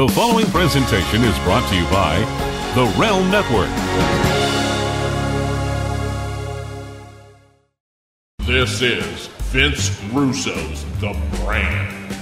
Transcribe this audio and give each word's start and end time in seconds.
The 0.00 0.08
following 0.08 0.46
presentation 0.46 1.22
is 1.24 1.38
brought 1.40 1.68
to 1.68 1.76
you 1.76 1.84
by 1.90 2.20
The 2.74 2.86
Realm 2.98 3.30
Network. 3.30 3.68
This 8.46 8.80
is 8.80 9.26
Vince 9.52 10.02
Russo's 10.04 10.86
The 11.00 11.12
Brand. 11.44 12.14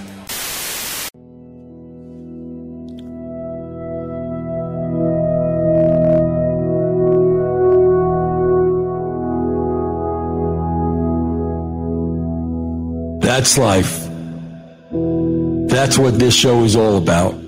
That's 13.22 13.56
life. 13.56 14.08
That's 15.68 15.96
what 15.96 16.18
this 16.18 16.34
show 16.34 16.64
is 16.64 16.74
all 16.74 16.96
about. 16.96 17.47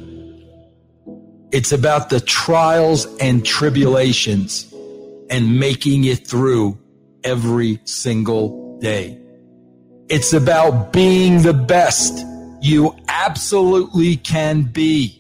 It's 1.53 1.73
about 1.73 2.11
the 2.11 2.21
trials 2.21 3.07
and 3.17 3.45
tribulations 3.45 4.73
and 5.31 5.59
making 5.59 6.05
it 6.05 6.27
through 6.27 6.79
every 7.25 7.81
single 7.85 8.79
day. 8.79 9.19
It's 10.09 10.33
about 10.33 10.93
being 10.93 11.43
the 11.43 11.53
best 11.53 12.25
you 12.61 12.97
absolutely 13.09 14.17
can 14.17 14.63
be. 14.63 15.17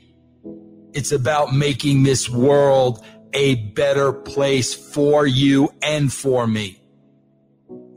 It's 0.92 1.12
about 1.12 1.54
making 1.54 2.04
this 2.04 2.28
world 2.28 3.04
a 3.32 3.54
better 3.54 4.12
place 4.12 4.74
for 4.74 5.26
you 5.26 5.72
and 5.82 6.12
for 6.12 6.46
me. 6.46 6.80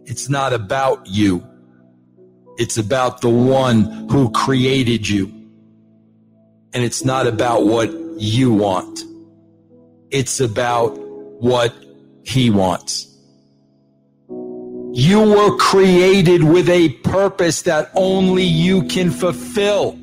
It's 0.05 0.27
not 0.27 0.53
about 0.53 1.07
you. 1.07 1.47
It's 2.57 2.77
about 2.77 3.21
the 3.21 3.29
one 3.29 4.09
who 4.09 4.31
created 4.31 5.07
you. 5.07 5.25
And 6.73 6.83
it's 6.83 7.05
not 7.05 7.25
about 7.27 7.65
what 7.65 8.02
you 8.17 8.53
want. 8.53 9.01
It's 10.09 10.39
about 10.39 10.97
what 11.39 11.73
he 12.23 12.49
wants. 12.49 13.09
You 14.93 15.21
were 15.21 15.57
created 15.57 16.43
with 16.43 16.69
a 16.69 16.89
purpose 16.89 17.63
that 17.63 17.89
only 17.95 18.43
you 18.43 18.83
can 18.83 19.09
fulfill. 19.09 19.99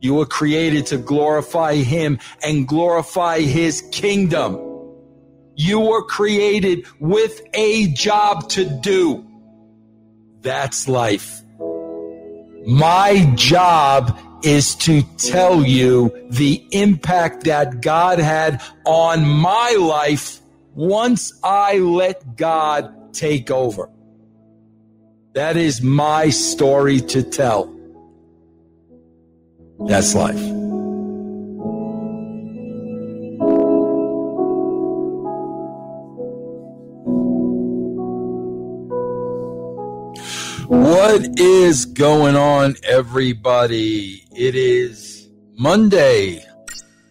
You 0.00 0.14
were 0.14 0.26
created 0.26 0.86
to 0.86 0.96
glorify 0.96 1.74
him 1.74 2.18
and 2.42 2.66
glorify 2.66 3.40
his 3.40 3.82
kingdom. 3.92 4.58
You 5.56 5.80
were 5.80 6.04
created 6.04 6.86
with 7.00 7.42
a 7.52 7.88
job 7.88 8.48
to 8.50 8.64
do. 8.64 9.26
That's 10.40 10.88
life. 10.88 11.42
My 12.64 13.30
job 13.34 14.18
is 14.42 14.74
to 14.76 15.02
tell 15.16 15.64
you 15.64 16.10
the 16.30 16.64
impact 16.70 17.44
that 17.44 17.80
God 17.80 18.18
had 18.18 18.62
on 18.84 19.26
my 19.26 19.76
life 19.78 20.40
once 20.74 21.32
I 21.42 21.78
let 21.78 22.36
God 22.36 23.12
take 23.12 23.50
over. 23.50 23.90
That 25.34 25.56
is 25.56 25.82
my 25.82 26.30
story 26.30 27.00
to 27.00 27.22
tell. 27.22 27.74
That's 29.86 30.14
life. 30.14 30.67
What 40.98 41.38
is 41.38 41.84
going 41.84 42.34
on, 42.34 42.74
everybody? 42.82 44.24
It 44.36 44.56
is 44.56 45.28
Monday, 45.54 46.44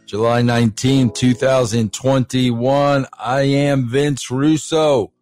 July 0.06 0.42
19, 0.42 1.14
2021. 1.14 3.08
I 3.18 3.42
am 3.44 3.88
Vince 3.88 4.30
Russo, 4.30 5.14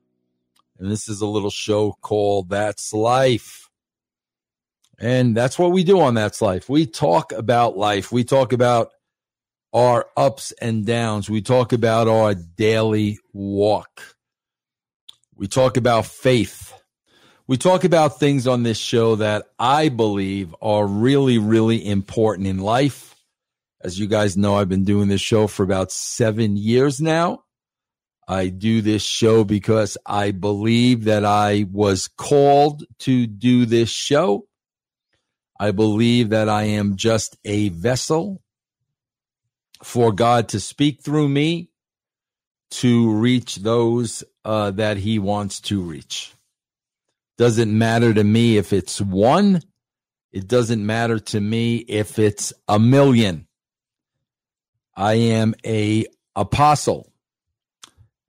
and 0.80 0.90
this 0.90 1.08
is 1.08 1.22
a 1.22 1.28
little 1.28 1.52
show 1.52 1.96
called 2.02 2.50
That's 2.50 2.92
Life. 2.92 3.70
And 4.98 5.38
that's 5.38 5.60
what 5.60 5.72
we 5.72 5.84
do 5.84 6.02
on 6.02 6.16
That's 6.16 6.42
Life. 6.42 6.68
We 6.68 6.88
talk 6.88 7.34
about 7.34 7.78
life, 7.78 8.12
we 8.12 8.24
talk 8.24 8.52
about 8.52 8.90
our 9.74 10.08
ups 10.18 10.54
and 10.54 10.88
downs, 10.88 11.30
we 11.30 11.44
talk 11.44 11.72
about 11.72 12.08
our 12.08 12.34
daily 12.34 13.20
walk, 13.32 14.02
we 15.36 15.46
talk 15.46 15.78
about 15.78 16.08
faith 16.08 16.75
we 17.48 17.58
talk 17.58 17.84
about 17.84 18.20
things 18.20 18.48
on 18.48 18.64
this 18.64 18.78
show 18.78 19.18
that 19.18 19.48
I 19.60 19.90
believe 19.90 20.56
are 20.62 20.86
really, 20.86 21.38
really 21.38 21.86
important 21.86 22.48
in 22.48 22.58
life. 22.58 23.16
As 23.84 24.00
you 24.00 24.08
guys 24.08 24.36
know, 24.36 24.56
I've 24.56 24.70
been 24.70 24.84
doing 24.84 25.10
this 25.10 25.22
show 25.22 25.46
for 25.46 25.62
about 25.62 25.92
seven 25.92 26.58
years 26.58 27.00
now. 27.00 27.44
I 28.28 28.48
do 28.48 28.82
this 28.82 29.04
show 29.04 29.44
because 29.44 29.96
I 30.08 30.32
believe 30.32 31.04
that 31.04 31.24
I 31.24 31.68
was 31.72 32.08
called 32.08 32.84
to 33.00 33.28
do 33.28 33.68
this 33.68 33.90
show. 33.90 34.48
I 35.60 35.70
believe 35.70 36.30
that 36.30 36.50
I 36.50 36.64
am 36.64 36.96
just 36.96 37.38
a 37.46 37.70
vessel 37.70 38.42
for 39.84 40.12
God 40.12 40.50
to 40.50 40.60
speak 40.60 41.04
through 41.04 41.30
me 41.30 41.70
to 42.72 43.12
reach 43.12 43.58
those 43.58 44.24
uh, 44.44 44.72
that 44.72 44.98
He 44.98 45.20
wants 45.20 45.62
to 45.62 45.80
reach. 45.80 46.35
Doesn't 47.38 47.78
matter 47.78 48.14
to 48.14 48.24
me 48.24 48.58
if 48.58 48.74
it's 48.74 49.02
one. 49.02 49.62
It 50.32 50.48
doesn't 50.48 50.86
matter 50.86 51.20
to 51.20 51.40
me 51.40 51.78
if 51.78 52.20
it's 52.20 52.54
a 52.68 52.80
million. 52.80 53.48
I 54.96 55.14
am 55.14 55.56
a 55.66 56.06
apostle 56.36 57.12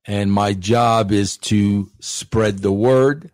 and 0.07 0.33
my 0.33 0.53
job 0.53 1.11
is 1.11 1.37
to 1.37 1.91
spread 2.01 2.59
the 2.59 2.73
word 2.73 3.31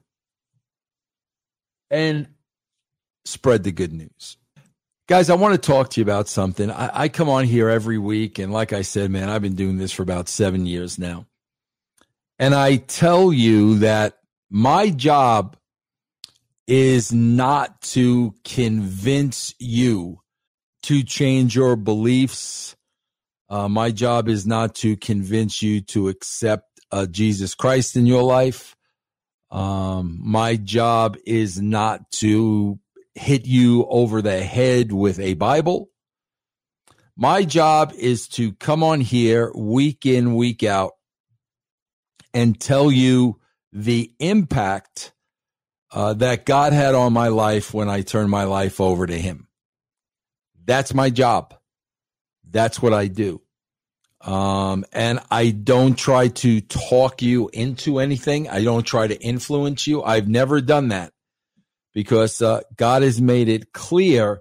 and 1.91 2.29
spread 3.25 3.63
the 3.63 3.73
good 3.73 3.93
news. 3.93 4.39
Guys, 5.09 5.29
I 5.29 5.35
want 5.35 5.55
to 5.55 5.67
talk 5.71 5.91
to 5.91 6.01
you 6.01 6.03
about 6.03 6.29
something. 6.29 6.71
I, 6.71 7.03
I, 7.03 7.09
come 7.09 7.29
on 7.29 7.45
here 7.45 7.69
every 7.69 7.99
week, 7.99 8.39
and 8.39 8.53
like 8.53 8.73
I 8.73 8.83
said, 8.83 9.11
man, 9.11 9.29
I've 9.29 9.43
been 9.43 9.57
doing 9.57 9.77
this 9.77 9.93
for 9.93 10.03
about 10.03 10.29
seven 10.29 10.65
years 10.65 10.99
now. 10.99 11.27
And 12.39 12.55
I 12.55 12.77
tell 12.77 13.33
you 13.33 13.81
that 13.81 14.19
my 14.49 14.89
job 14.89 15.57
is 16.67 17.13
not 17.13 17.81
to 17.83 18.35
convince 18.45 19.55
you 19.59 20.21
to 20.85 21.03
change 21.03 21.55
your 21.55 21.77
beliefs. 21.77 22.77
Uh, 23.49 23.69
my 23.69 23.91
job 23.91 24.29
is 24.29 24.47
not 24.47 24.75
to 24.77 24.97
convince 24.97 25.63
you 25.63 25.81
to 25.81 26.09
accept 26.09 26.81
uh, 26.91 27.07
Jesus 27.07 27.55
Christ 27.55 27.97
in 27.97 28.07
your 28.07 28.23
life. 28.23 28.77
Um, 29.51 30.19
my 30.23 30.57
job 30.57 31.17
is 31.27 31.61
not 31.61 32.11
to 32.13 32.79
hit 33.15 33.47
you 33.47 33.87
over 33.87 34.23
the 34.23 34.43
head 34.43 34.93
with 34.93 35.21
a 35.21 35.35
Bible. 35.35 35.91
My 37.17 37.45
job 37.45 37.93
is 37.97 38.27
to 38.29 38.53
come 38.55 38.83
on 38.83 39.03
here 39.03 39.53
week 39.55 40.07
in, 40.07 40.35
week 40.35 40.63
out 40.63 40.93
and 42.33 42.59
tell 42.59 42.91
you 42.91 43.39
the 43.73 44.11
impact 44.19 45.13
uh, 45.93 46.15
that 46.15 46.47
God 46.47 46.73
had 46.73 46.95
on 46.95 47.13
my 47.13 47.29
life 47.29 47.75
when 47.75 47.89
I 47.89 48.03
turned 48.03 48.31
my 48.31 48.45
life 48.45 48.81
over 48.81 49.07
to 49.07 49.19
Him. 49.19 49.49
That's 50.65 50.95
my 50.95 51.11
job. 51.11 51.55
That's 52.49 52.81
what 52.81 52.93
I 52.95 53.09
do. 53.09 53.43
Um, 54.21 54.85
and 54.93 55.19
I 55.31 55.51
don't 55.51 55.97
try 55.97 56.29
to 56.29 56.61
talk 56.61 57.23
you 57.23 57.51
into 57.53 57.99
anything. 57.99 58.49
I 58.49 58.63
don't 58.63 58.85
try 58.85 59.09
to 59.09 59.21
influence 59.21 59.87
you. 59.87 60.03
I've 60.03 60.29
never 60.29 60.61
done 60.61 60.89
that 60.89 61.13
because 61.93 62.41
uh, 62.41 62.61
God 62.77 63.03
has 63.03 63.21
made 63.21 63.49
it 63.49 63.73
clear 63.73 64.41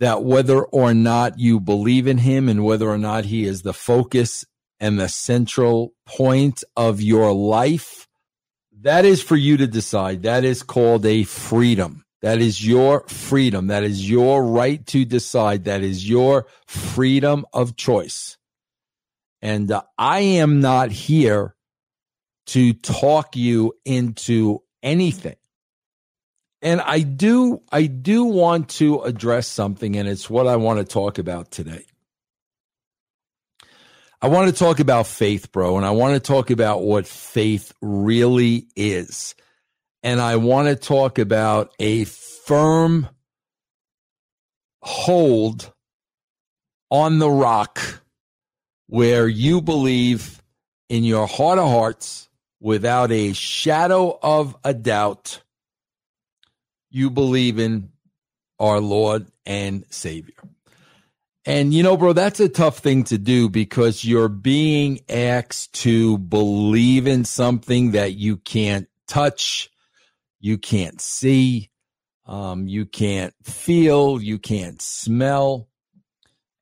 that 0.00 0.22
whether 0.22 0.62
or 0.62 0.92
not 0.92 1.38
you 1.38 1.60
believe 1.60 2.06
in 2.06 2.18
Him 2.18 2.48
and 2.48 2.64
whether 2.64 2.88
or 2.88 2.98
not 2.98 3.24
He 3.24 3.44
is 3.44 3.62
the 3.62 3.72
focus 3.72 4.44
and 4.80 5.00
the 5.00 5.08
central 5.08 5.94
point 6.04 6.62
of 6.76 7.00
your 7.00 7.32
life, 7.32 8.06
that 8.84 9.06
is 9.06 9.22
for 9.22 9.36
you 9.36 9.56
to 9.56 9.66
decide. 9.66 10.22
That 10.22 10.44
is 10.44 10.62
called 10.62 11.04
a 11.06 11.24
freedom. 11.24 12.04
That 12.20 12.40
is 12.40 12.66
your 12.66 13.00
freedom. 13.08 13.66
That 13.66 13.82
is 13.82 14.08
your 14.08 14.44
right 14.44 14.84
to 14.88 15.04
decide. 15.04 15.64
That 15.64 15.82
is 15.82 16.08
your 16.08 16.46
freedom 16.66 17.46
of 17.52 17.76
choice. 17.76 18.36
And 19.42 19.70
uh, 19.70 19.82
I 19.98 20.20
am 20.20 20.60
not 20.60 20.90
here 20.90 21.54
to 22.46 22.74
talk 22.74 23.36
you 23.36 23.74
into 23.86 24.62
anything. 24.82 25.36
And 26.60 26.80
I 26.80 27.00
do, 27.00 27.62
I 27.72 27.86
do 27.86 28.24
want 28.24 28.70
to 28.70 29.00
address 29.00 29.46
something, 29.46 29.96
and 29.96 30.08
it's 30.08 30.30
what 30.30 30.46
I 30.46 30.56
want 30.56 30.78
to 30.78 30.84
talk 30.84 31.18
about 31.18 31.50
today. 31.50 31.84
I 34.24 34.28
want 34.28 34.48
to 34.48 34.58
talk 34.58 34.80
about 34.80 35.06
faith, 35.06 35.52
bro, 35.52 35.76
and 35.76 35.84
I 35.84 35.90
want 35.90 36.14
to 36.14 36.18
talk 36.18 36.48
about 36.48 36.82
what 36.82 37.06
faith 37.06 37.74
really 37.82 38.68
is. 38.74 39.34
And 40.02 40.18
I 40.18 40.36
want 40.36 40.68
to 40.68 40.76
talk 40.76 41.18
about 41.18 41.74
a 41.78 42.04
firm 42.04 43.06
hold 44.80 45.70
on 46.90 47.18
the 47.18 47.28
rock 47.28 48.02
where 48.86 49.28
you 49.28 49.60
believe 49.60 50.42
in 50.88 51.04
your 51.04 51.26
heart 51.26 51.58
of 51.58 51.68
hearts 51.68 52.30
without 52.60 53.12
a 53.12 53.34
shadow 53.34 54.18
of 54.22 54.56
a 54.64 54.72
doubt 54.72 55.42
you 56.88 57.10
believe 57.10 57.58
in 57.58 57.90
our 58.58 58.80
Lord 58.80 59.26
and 59.44 59.84
Savior. 59.90 60.53
And 61.46 61.74
you 61.74 61.82
know, 61.82 61.96
bro, 61.96 62.14
that's 62.14 62.40
a 62.40 62.48
tough 62.48 62.78
thing 62.78 63.04
to 63.04 63.18
do 63.18 63.50
because 63.50 64.04
you're 64.04 64.30
being 64.30 65.00
asked 65.10 65.74
to 65.82 66.16
believe 66.16 67.06
in 67.06 67.24
something 67.24 67.92
that 67.92 68.14
you 68.14 68.38
can't 68.38 68.88
touch, 69.06 69.70
you 70.40 70.56
can't 70.56 71.00
see, 71.02 71.70
um, 72.26 72.66
you 72.66 72.86
can't 72.86 73.34
feel, 73.42 74.22
you 74.22 74.38
can't 74.38 74.80
smell. 74.80 75.68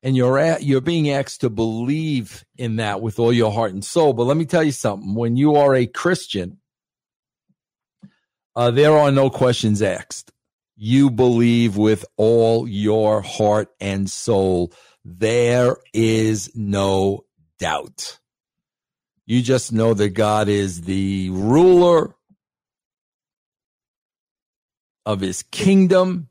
And 0.05 0.17
you're 0.17 0.37
at, 0.37 0.63
you're 0.63 0.81
being 0.81 1.09
asked 1.11 1.41
to 1.41 1.49
believe 1.49 2.43
in 2.57 2.75
that 2.75 3.01
with 3.01 3.19
all 3.19 3.31
your 3.31 3.53
heart 3.53 3.71
and 3.71 3.85
soul. 3.85 4.11
But 4.11 4.25
let 4.25 4.35
me 4.35 4.43
tell 4.43 4.63
you 4.63 4.73
something. 4.73 5.15
When 5.15 5.37
you 5.37 5.55
are 5.55 5.73
a 5.73 5.85
Christian, 5.85 6.59
uh, 8.53 8.71
there 8.71 8.97
are 8.97 9.11
no 9.13 9.29
questions 9.29 9.81
asked 9.81 10.33
you 10.75 11.11
believe 11.11 11.77
with 11.77 12.05
all 12.17 12.67
your 12.67 13.21
heart 13.21 13.69
and 13.79 14.09
soul, 14.09 14.73
there 15.05 15.77
is 15.93 16.51
no 16.55 17.25
doubt. 17.59 18.19
You 19.25 19.41
just 19.41 19.71
know 19.71 19.93
that 19.93 20.09
God 20.09 20.49
is 20.49 20.81
the 20.81 21.29
ruler 21.29 22.15
of 25.05 25.21
his 25.21 25.43
kingdom, 25.43 26.29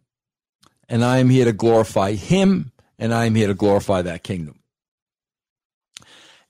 and 0.88 1.04
I 1.04 1.18
am 1.18 1.30
here 1.30 1.46
to 1.46 1.52
glorify 1.52 2.12
him, 2.12 2.72
and 2.98 3.14
I 3.14 3.26
am 3.26 3.34
here 3.34 3.48
to 3.48 3.54
glorify 3.54 4.02
that 4.02 4.22
kingdom. 4.22 4.60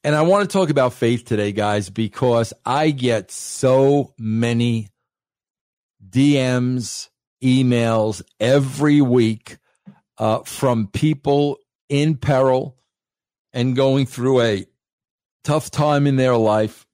And 0.05 0.17
I 0.17 0.23
want 0.23 0.49
to 0.49 0.53
talk 0.53 0.69
about 0.71 0.94
faith 0.94 1.25
today, 1.25 1.53
guys, 1.53 1.89
because 1.89 2.53
I 2.67 2.91
get 2.91 3.31
so 3.31 4.15
many 4.19 4.89
DMs 6.09 7.09
emails 7.43 8.23
every 8.41 9.00
week 9.00 9.59
uh, 10.19 10.41
from 10.41 10.87
people 10.89 11.59
in 11.89 12.17
peril 12.17 12.79
and 13.53 13.77
going 13.77 14.06
through 14.06 14.41
a 14.41 14.67
tough 15.44 15.71
time 15.71 16.06
in 16.06 16.17
their 16.17 16.37
life. 16.37 16.87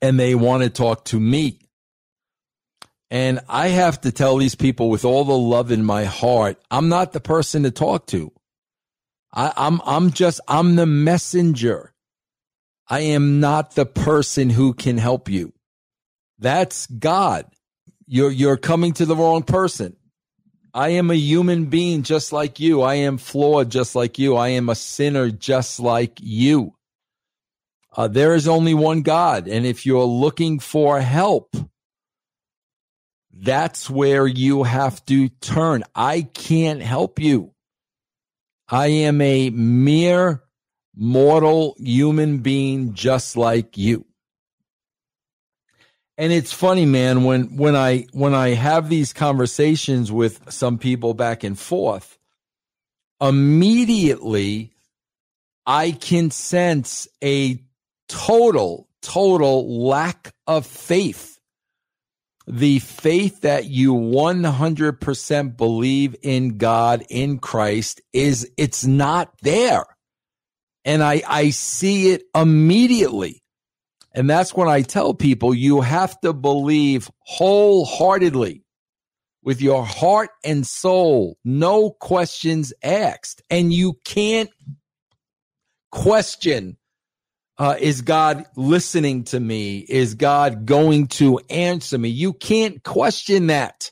And 0.00 0.18
they 0.18 0.34
want 0.34 0.62
to 0.62 0.70
talk 0.70 1.04
to 1.06 1.20
me. 1.20 1.58
And 3.10 3.40
I 3.48 3.68
have 3.68 4.00
to 4.02 4.12
tell 4.12 4.38
these 4.38 4.54
people 4.54 4.88
with 4.88 5.04
all 5.04 5.24
the 5.24 5.36
love 5.36 5.70
in 5.70 5.84
my 5.84 6.04
heart, 6.04 6.58
I'm 6.70 6.88
not 6.88 7.12
the 7.12 7.20
person 7.20 7.62
to 7.64 7.70
talk 7.70 8.06
to. 8.08 8.32
I, 9.32 9.52
I'm, 9.56 9.80
I'm 9.84 10.10
just, 10.10 10.40
I'm 10.48 10.76
the 10.76 10.86
messenger. 10.86 11.92
I 12.88 13.00
am 13.00 13.40
not 13.40 13.74
the 13.74 13.86
person 13.86 14.50
who 14.50 14.74
can 14.74 14.98
help 14.98 15.28
you. 15.28 15.52
That's 16.38 16.86
God. 16.86 17.46
You're 18.14 18.30
you're 18.30 18.58
coming 18.58 18.92
to 18.94 19.06
the 19.06 19.16
wrong 19.16 19.42
person. 19.42 19.96
I 20.74 20.90
am 20.90 21.10
a 21.10 21.14
human 21.14 21.70
being 21.70 22.02
just 22.02 22.30
like 22.30 22.60
you. 22.60 22.82
I 22.82 22.96
am 22.96 23.16
flawed 23.16 23.70
just 23.70 23.96
like 23.96 24.18
you. 24.18 24.36
I 24.36 24.48
am 24.48 24.68
a 24.68 24.74
sinner 24.74 25.30
just 25.30 25.80
like 25.80 26.18
you. 26.20 26.74
Uh, 27.96 28.08
there 28.08 28.34
is 28.34 28.46
only 28.46 28.74
one 28.74 29.00
God. 29.00 29.48
And 29.48 29.64
if 29.64 29.86
you're 29.86 30.04
looking 30.04 30.58
for 30.58 31.00
help, 31.00 31.56
that's 33.32 33.88
where 33.88 34.26
you 34.26 34.64
have 34.64 35.02
to 35.06 35.30
turn. 35.30 35.82
I 35.94 36.20
can't 36.20 36.82
help 36.82 37.18
you. 37.18 37.54
I 38.68 38.88
am 38.88 39.22
a 39.22 39.48
mere 39.48 40.42
mortal 40.94 41.76
human 41.78 42.40
being 42.40 42.92
just 42.92 43.38
like 43.38 43.78
you 43.78 44.04
and 46.18 46.32
it's 46.32 46.52
funny 46.52 46.86
man 46.86 47.24
when 47.24 47.56
when 47.56 47.76
i 47.76 48.06
when 48.12 48.34
i 48.34 48.50
have 48.50 48.88
these 48.88 49.12
conversations 49.12 50.10
with 50.12 50.52
some 50.52 50.78
people 50.78 51.14
back 51.14 51.44
and 51.44 51.58
forth 51.58 52.18
immediately 53.20 54.72
i 55.66 55.90
can 55.92 56.30
sense 56.30 57.08
a 57.22 57.58
total 58.08 58.88
total 59.02 59.86
lack 59.86 60.32
of 60.46 60.64
faith. 60.64 61.40
The 62.46 62.78
faith 62.78 63.42
that 63.42 63.66
you 63.66 63.94
100% 63.94 65.56
believe 65.56 66.16
in 66.22 66.56
god 66.58 67.04
in 67.08 67.38
christ 67.38 68.00
is 68.12 68.50
it's 68.56 68.84
not 68.84 69.32
there. 69.42 69.84
And 70.84 71.02
i 71.02 71.22
i 71.28 71.50
see 71.50 72.10
it 72.10 72.22
immediately 72.34 73.41
and 74.14 74.28
that's 74.28 74.54
when 74.54 74.68
I 74.68 74.82
tell 74.82 75.14
people 75.14 75.54
you 75.54 75.80
have 75.80 76.20
to 76.20 76.32
believe 76.32 77.10
wholeheartedly 77.20 78.62
with 79.42 79.60
your 79.60 79.84
heart 79.84 80.30
and 80.44 80.66
soul, 80.66 81.38
no 81.44 81.90
questions 81.90 82.72
asked. 82.82 83.42
And 83.50 83.72
you 83.72 83.98
can't 84.04 84.50
question 85.90 86.76
uh, 87.58 87.76
is 87.78 88.00
God 88.00 88.46
listening 88.56 89.24
to 89.24 89.38
me? 89.38 89.78
Is 89.78 90.14
God 90.14 90.66
going 90.66 91.06
to 91.08 91.38
answer 91.50 91.98
me? 91.98 92.08
You 92.08 92.32
can't 92.32 92.82
question 92.82 93.48
that. 93.48 93.90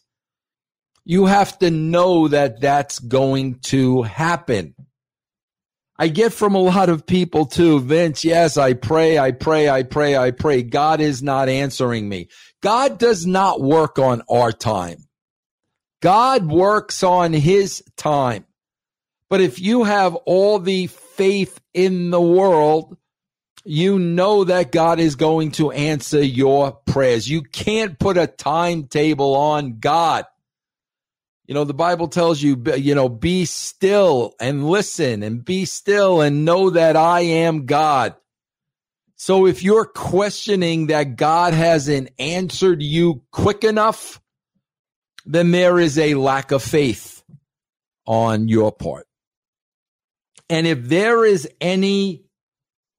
You 1.04 1.26
have 1.26 1.58
to 1.58 1.70
know 1.70 2.28
that 2.28 2.60
that's 2.60 2.98
going 2.98 3.60
to 3.64 4.02
happen. 4.02 4.74
I 6.00 6.08
get 6.08 6.32
from 6.32 6.54
a 6.54 6.58
lot 6.62 6.88
of 6.88 7.06
people 7.06 7.44
too, 7.46 7.78
Vince, 7.78 8.24
yes, 8.24 8.56
I 8.56 8.72
pray, 8.72 9.18
I 9.18 9.32
pray, 9.32 9.68
I 9.68 9.82
pray, 9.82 10.16
I 10.16 10.30
pray. 10.32 10.62
God 10.62 11.00
is 11.00 11.22
not 11.22 11.48
answering 11.48 12.08
me. 12.08 12.28
God 12.62 12.98
does 12.98 13.26
not 13.26 13.60
work 13.60 13.98
on 13.98 14.22
our 14.28 14.50
time. 14.50 15.06
God 16.00 16.50
works 16.50 17.02
on 17.02 17.34
his 17.34 17.84
time. 17.96 18.46
But 19.28 19.42
if 19.42 19.60
you 19.60 19.84
have 19.84 20.14
all 20.16 20.58
the 20.58 20.86
faith 20.86 21.60
in 21.74 22.10
the 22.10 22.20
world, 22.20 22.96
you 23.64 23.98
know 23.98 24.44
that 24.44 24.72
God 24.72 24.98
is 24.98 25.16
going 25.16 25.52
to 25.52 25.70
answer 25.70 26.22
your 26.22 26.72
prayers. 26.72 27.28
You 27.28 27.42
can't 27.42 27.98
put 27.98 28.16
a 28.16 28.26
timetable 28.26 29.36
on 29.36 29.78
God. 29.78 30.24
You 31.50 31.54
know, 31.54 31.64
the 31.64 31.74
Bible 31.74 32.06
tells 32.06 32.40
you, 32.40 32.62
you 32.76 32.94
know, 32.94 33.08
be 33.08 33.44
still 33.44 34.36
and 34.38 34.68
listen 34.70 35.24
and 35.24 35.44
be 35.44 35.64
still 35.64 36.20
and 36.20 36.44
know 36.44 36.70
that 36.70 36.94
I 36.94 37.22
am 37.22 37.66
God. 37.66 38.14
So 39.16 39.48
if 39.48 39.60
you're 39.60 39.84
questioning 39.84 40.86
that 40.86 41.16
God 41.16 41.52
hasn't 41.52 42.10
answered 42.20 42.80
you 42.80 43.22
quick 43.32 43.64
enough, 43.64 44.22
then 45.26 45.50
there 45.50 45.80
is 45.80 45.98
a 45.98 46.14
lack 46.14 46.52
of 46.52 46.62
faith 46.62 47.24
on 48.06 48.46
your 48.46 48.70
part. 48.70 49.08
And 50.48 50.68
if 50.68 50.84
there 50.84 51.24
is 51.24 51.48
any 51.60 52.26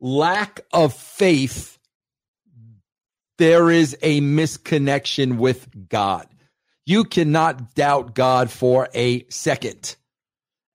lack 0.02 0.60
of 0.74 0.94
faith, 0.94 1.80
there 3.38 3.72
is 3.72 3.96
a 4.02 4.20
misconnection 4.20 5.38
with 5.38 5.88
God. 5.88 6.28
You 6.86 7.04
cannot 7.04 7.76
doubt 7.76 8.16
God 8.16 8.50
for 8.50 8.90
a 8.94 9.26
second. 9.30 9.96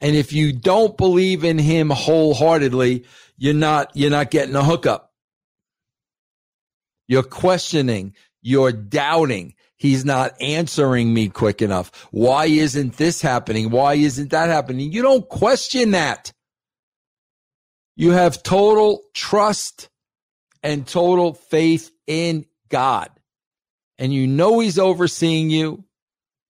And 0.00 0.14
if 0.14 0.32
you 0.32 0.52
don't 0.52 0.96
believe 0.96 1.44
in 1.44 1.58
him 1.58 1.90
wholeheartedly, 1.90 3.04
you're 3.36 3.54
not, 3.54 3.90
you're 3.94 4.10
not 4.10 4.30
getting 4.30 4.54
a 4.54 4.62
hookup. 4.62 5.12
You're 7.08 7.22
questioning, 7.22 8.14
you're 8.42 8.72
doubting. 8.72 9.54
He's 9.76 10.04
not 10.04 10.40
answering 10.40 11.12
me 11.12 11.28
quick 11.28 11.60
enough. 11.60 12.08
Why 12.10 12.46
isn't 12.46 12.96
this 12.96 13.20
happening? 13.20 13.70
Why 13.70 13.94
isn't 13.94 14.30
that 14.30 14.48
happening? 14.48 14.90
You 14.92 15.02
don't 15.02 15.28
question 15.28 15.90
that. 15.90 16.32
You 17.94 18.12
have 18.12 18.42
total 18.42 19.02
trust 19.14 19.88
and 20.62 20.86
total 20.86 21.34
faith 21.34 21.90
in 22.06 22.46
God. 22.68 23.10
And 23.98 24.12
you 24.12 24.26
know 24.26 24.60
he's 24.60 24.78
overseeing 24.78 25.50
you. 25.50 25.84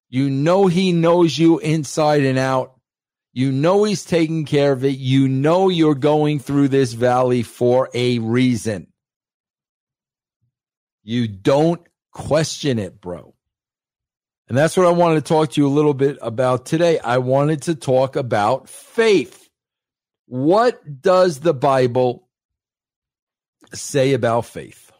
You 0.08 0.30
know 0.30 0.66
he 0.66 0.92
knows 0.92 1.38
you 1.38 1.58
inside 1.58 2.24
and 2.24 2.38
out. 2.38 2.74
You 3.32 3.52
know 3.52 3.84
he's 3.84 4.04
taking 4.04 4.44
care 4.44 4.72
of 4.72 4.84
it. 4.84 4.98
You 4.98 5.28
know 5.28 5.68
you're 5.68 5.94
going 5.94 6.38
through 6.38 6.68
this 6.68 6.92
valley 6.92 7.42
for 7.42 7.90
a 7.92 8.18
reason. 8.18 8.86
You 11.02 11.28
don't 11.28 11.80
question 12.12 12.78
it, 12.78 13.00
bro. 13.00 13.34
And 14.48 14.56
that's 14.56 14.76
what 14.76 14.86
I 14.86 14.90
wanted 14.90 15.16
to 15.16 15.28
talk 15.28 15.50
to 15.50 15.60
you 15.60 15.66
a 15.66 15.68
little 15.68 15.94
bit 15.94 16.18
about 16.22 16.66
today. 16.66 16.98
I 16.98 17.18
wanted 17.18 17.62
to 17.62 17.74
talk 17.74 18.16
about 18.16 18.68
faith. 18.68 19.48
What 20.26 21.02
does 21.02 21.40
the 21.40 21.54
Bible 21.54 22.28
say 23.74 24.12
about 24.14 24.46
faith? 24.46 24.92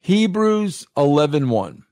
Hebrews 0.00 0.86
11:1 0.96 1.84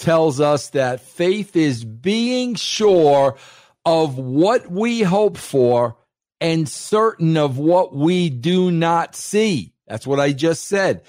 tells 0.00 0.40
us 0.40 0.70
that 0.70 1.00
faith 1.00 1.56
is 1.56 1.84
being 1.84 2.54
sure 2.54 3.36
of 3.84 4.18
what 4.18 4.70
we 4.70 5.02
hope 5.02 5.36
for 5.36 5.96
and 6.40 6.68
certain 6.68 7.36
of 7.36 7.58
what 7.58 7.94
we 7.94 8.30
do 8.30 8.70
not 8.70 9.14
see. 9.14 9.72
That's 9.86 10.06
what 10.06 10.20
I 10.20 10.32
just 10.32 10.68
said. 10.68 11.02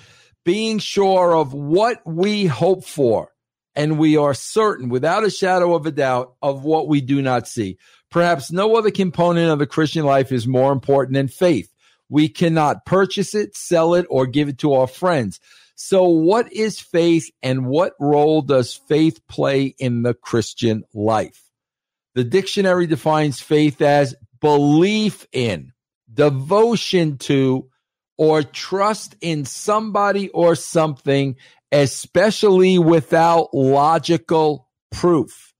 Being 0.43 0.79
sure 0.79 1.35
of 1.35 1.53
what 1.53 2.01
we 2.05 2.45
hope 2.45 2.83
for 2.83 3.31
and 3.75 3.97
we 3.97 4.17
are 4.17 4.33
certain 4.33 4.89
without 4.89 5.23
a 5.23 5.29
shadow 5.29 5.75
of 5.75 5.85
a 5.85 5.91
doubt 5.91 6.33
of 6.41 6.63
what 6.63 6.87
we 6.87 7.01
do 7.01 7.21
not 7.21 7.47
see. 7.47 7.77
Perhaps 8.09 8.51
no 8.51 8.75
other 8.75 8.91
component 8.91 9.49
of 9.49 9.59
the 9.59 9.67
Christian 9.67 10.03
life 10.05 10.31
is 10.31 10.47
more 10.47 10.71
important 10.71 11.13
than 11.13 11.27
faith. 11.27 11.69
We 12.09 12.27
cannot 12.27 12.85
purchase 12.85 13.33
it, 13.33 13.55
sell 13.55 13.93
it, 13.93 14.05
or 14.09 14.27
give 14.27 14.49
it 14.49 14.57
to 14.59 14.73
our 14.73 14.87
friends. 14.87 15.39
So, 15.83 16.03
what 16.03 16.53
is 16.53 16.79
faith 16.79 17.31
and 17.41 17.65
what 17.65 17.95
role 17.99 18.43
does 18.43 18.75
faith 18.87 19.27
play 19.27 19.73
in 19.79 20.03
the 20.03 20.13
Christian 20.13 20.83
life? 20.93 21.41
The 22.13 22.23
dictionary 22.23 22.85
defines 22.85 23.41
faith 23.41 23.81
as 23.81 24.13
belief 24.41 25.25
in, 25.31 25.73
devotion 26.13 27.17
to, 27.29 27.67
or 28.15 28.43
trust 28.43 29.15
in 29.21 29.43
somebody 29.43 30.29
or 30.29 30.53
something, 30.53 31.35
especially 31.71 32.77
without 32.77 33.51
logical 33.51 34.69
proof. 34.91 35.50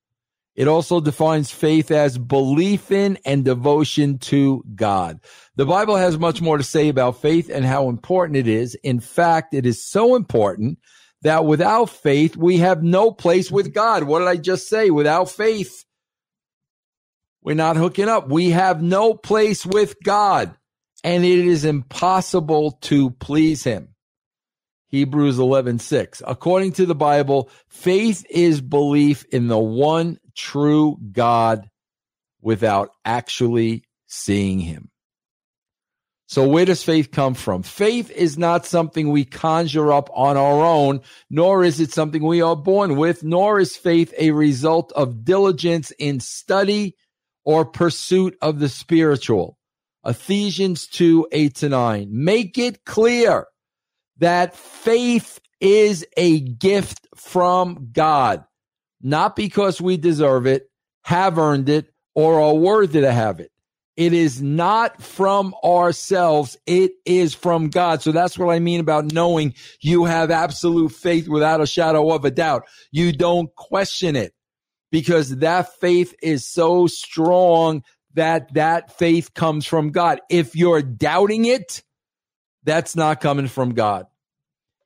It 0.55 0.67
also 0.67 0.99
defines 0.99 1.49
faith 1.49 1.91
as 1.91 2.17
belief 2.17 2.91
in 2.91 3.17
and 3.25 3.45
devotion 3.45 4.19
to 4.19 4.63
God. 4.75 5.19
The 5.55 5.65
Bible 5.65 5.95
has 5.95 6.17
much 6.17 6.41
more 6.41 6.57
to 6.57 6.63
say 6.63 6.89
about 6.89 7.21
faith 7.21 7.49
and 7.49 7.65
how 7.65 7.89
important 7.89 8.37
it 8.37 8.47
is. 8.47 8.75
In 8.75 8.99
fact, 8.99 9.53
it 9.53 9.65
is 9.65 9.85
so 9.85 10.15
important 10.15 10.79
that 11.21 11.45
without 11.45 11.89
faith, 11.89 12.35
we 12.35 12.57
have 12.57 12.83
no 12.83 13.11
place 13.11 13.49
with 13.49 13.73
God. 13.73 14.03
What 14.03 14.19
did 14.19 14.27
I 14.27 14.37
just 14.37 14.67
say? 14.67 14.89
Without 14.89 15.29
faith, 15.29 15.85
we're 17.41 17.55
not 17.55 17.77
hooking 17.77 18.09
up. 18.09 18.29
We 18.29 18.49
have 18.49 18.81
no 18.81 19.13
place 19.13 19.65
with 19.65 19.95
God 20.03 20.55
and 21.03 21.25
it 21.25 21.39
is 21.39 21.65
impossible 21.65 22.71
to 22.81 23.11
please 23.11 23.63
him. 23.63 23.89
Hebrews 24.89 25.39
11:6. 25.39 26.21
According 26.27 26.73
to 26.73 26.85
the 26.85 26.95
Bible, 26.95 27.49
faith 27.69 28.25
is 28.29 28.61
belief 28.61 29.25
in 29.31 29.47
the 29.47 29.57
one 29.57 30.19
true 30.35 30.97
God 31.11 31.69
without 32.41 32.91
actually 33.05 33.83
seeing 34.07 34.59
him. 34.59 34.89
So 36.27 36.47
where 36.47 36.63
does 36.63 36.81
faith 36.81 37.11
come 37.11 37.33
from? 37.33 37.61
Faith 37.61 38.09
is 38.09 38.37
not 38.37 38.65
something 38.65 39.09
we 39.09 39.25
conjure 39.25 39.91
up 39.91 40.09
on 40.13 40.37
our 40.37 40.63
own, 40.63 41.01
nor 41.29 41.63
is 41.65 41.81
it 41.81 41.91
something 41.91 42.23
we 42.23 42.41
are 42.41 42.55
born 42.55 42.95
with, 42.95 43.21
nor 43.21 43.59
is 43.59 43.75
faith 43.75 44.13
a 44.17 44.31
result 44.31 44.93
of 44.93 45.25
diligence 45.25 45.91
in 45.99 46.21
study 46.21 46.95
or 47.43 47.65
pursuit 47.65 48.37
of 48.41 48.59
the 48.59 48.69
spiritual. 48.69 49.57
Ephesians 50.05 50.87
2, 50.87 51.27
8 51.33 51.55
to 51.55 51.69
9. 51.69 52.07
Make 52.09 52.57
it 52.57 52.85
clear 52.85 53.47
that 54.19 54.55
faith 54.55 55.39
is 55.59 56.05
a 56.15 56.39
gift 56.39 57.07
from 57.15 57.89
God, 57.91 58.45
not 59.03 59.35
because 59.35 59.81
we 59.81 59.97
deserve 59.97 60.45
it, 60.47 60.69
have 61.03 61.37
earned 61.37 61.69
it, 61.69 61.91
or 62.15 62.41
are 62.41 62.53
worthy 62.53 63.01
to 63.01 63.11
have 63.11 63.39
it. 63.39 63.51
It 63.97 64.13
is 64.13 64.41
not 64.41 65.01
from 65.01 65.53
ourselves. 65.63 66.57
It 66.65 66.93
is 67.05 67.33
from 67.33 67.69
God. 67.69 68.01
So 68.01 68.11
that's 68.11 68.37
what 68.37 68.53
I 68.53 68.59
mean 68.59 68.79
about 68.79 69.11
knowing 69.11 69.53
you 69.81 70.05
have 70.05 70.31
absolute 70.31 70.89
faith 70.89 71.27
without 71.27 71.61
a 71.61 71.67
shadow 71.67 72.11
of 72.11 72.25
a 72.25 72.31
doubt. 72.31 72.63
You 72.91 73.11
don't 73.11 73.53
question 73.55 74.15
it 74.15 74.33
because 74.91 75.37
that 75.37 75.79
faith 75.79 76.15
is 76.21 76.45
so 76.45 76.87
strong 76.87 77.83
that 78.13 78.53
that 78.53 78.97
faith 78.97 79.33
comes 79.33 79.65
from 79.65 79.91
God. 79.91 80.21
If 80.29 80.55
you're 80.55 80.81
doubting 80.81 81.45
it, 81.45 81.83
that's 82.63 82.95
not 82.95 83.21
coming 83.21 83.47
from 83.47 83.73
God. 83.73 84.07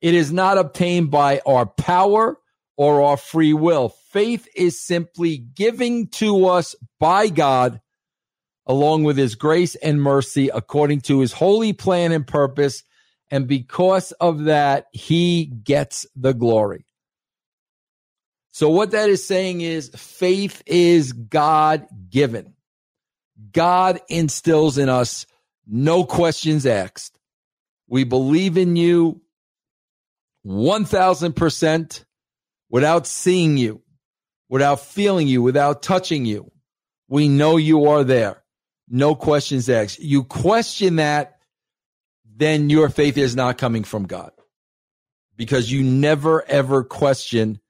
It 0.00 0.14
is 0.14 0.32
not 0.32 0.58
obtained 0.58 1.10
by 1.10 1.40
our 1.46 1.66
power 1.66 2.38
or 2.76 3.02
our 3.02 3.16
free 3.16 3.54
will. 3.54 3.94
Faith 4.16 4.48
is 4.56 4.80
simply 4.80 5.36
giving 5.36 6.08
to 6.08 6.46
us 6.46 6.74
by 6.98 7.28
God 7.28 7.82
along 8.66 9.04
with 9.04 9.18
his 9.18 9.34
grace 9.34 9.74
and 9.74 10.00
mercy 10.00 10.48
according 10.48 11.02
to 11.02 11.20
his 11.20 11.34
holy 11.34 11.74
plan 11.74 12.12
and 12.12 12.26
purpose. 12.26 12.82
And 13.30 13.46
because 13.46 14.12
of 14.12 14.44
that, 14.44 14.86
he 14.90 15.44
gets 15.44 16.06
the 16.16 16.32
glory. 16.32 16.86
So 18.52 18.70
what 18.70 18.92
that 18.92 19.10
is 19.10 19.26
saying 19.26 19.60
is 19.60 19.90
faith 19.90 20.62
is 20.64 21.12
God 21.12 21.86
given. 22.08 22.54
God 23.52 24.00
instills 24.08 24.78
in 24.78 24.88
us 24.88 25.26
no 25.66 26.04
questions 26.04 26.64
asked. 26.64 27.18
We 27.86 28.04
believe 28.04 28.56
in 28.56 28.76
you 28.76 29.20
1000% 30.46 32.04
without 32.70 33.06
seeing 33.06 33.58
you, 33.58 33.82
without 34.48 34.80
feeling 34.80 35.28
you, 35.28 35.42
without 35.42 35.82
touching 35.82 36.24
you. 36.24 36.50
We 37.08 37.28
know 37.28 37.56
you 37.56 37.86
are 37.86 38.04
there. 38.04 38.42
No 38.88 39.14
questions 39.14 39.68
asked. 39.68 39.98
You 39.98 40.24
question 40.24 40.96
that, 40.96 41.38
then 42.24 42.70
your 42.70 42.88
faith 42.88 43.16
is 43.16 43.34
not 43.34 43.58
coming 43.58 43.84
from 43.84 44.04
God 44.04 44.30
because 45.36 45.70
you 45.70 45.82
never 45.82 46.44
ever 46.46 46.84
question 46.84 47.60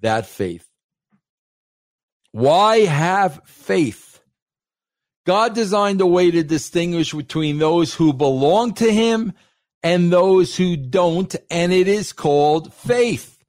that 0.00 0.26
faith. 0.26 0.66
Why 2.32 2.80
have 2.80 3.40
faith? 3.44 4.20
God 5.26 5.54
designed 5.54 6.00
a 6.00 6.06
way 6.06 6.30
to 6.30 6.42
distinguish 6.42 7.12
between 7.12 7.58
those 7.58 7.94
who 7.94 8.12
belong 8.12 8.74
to 8.74 8.90
Him 8.90 9.32
and 9.82 10.12
those 10.12 10.56
who 10.56 10.76
don't, 10.76 11.34
and 11.50 11.72
it 11.72 11.88
is 11.88 12.12
called 12.12 12.72
faith. 12.72 13.39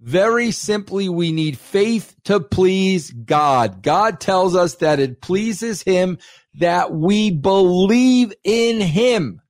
Very 0.00 0.52
simply, 0.52 1.08
we 1.08 1.32
need 1.32 1.58
faith 1.58 2.14
to 2.24 2.40
please 2.40 3.10
God. 3.10 3.82
God 3.82 4.20
tells 4.20 4.54
us 4.54 4.76
that 4.76 5.00
it 5.00 5.20
pleases 5.20 5.82
Him 5.82 6.18
that 6.54 6.92
we 6.92 7.30
believe 7.30 8.32
in 8.44 8.80
Him, 8.80 9.40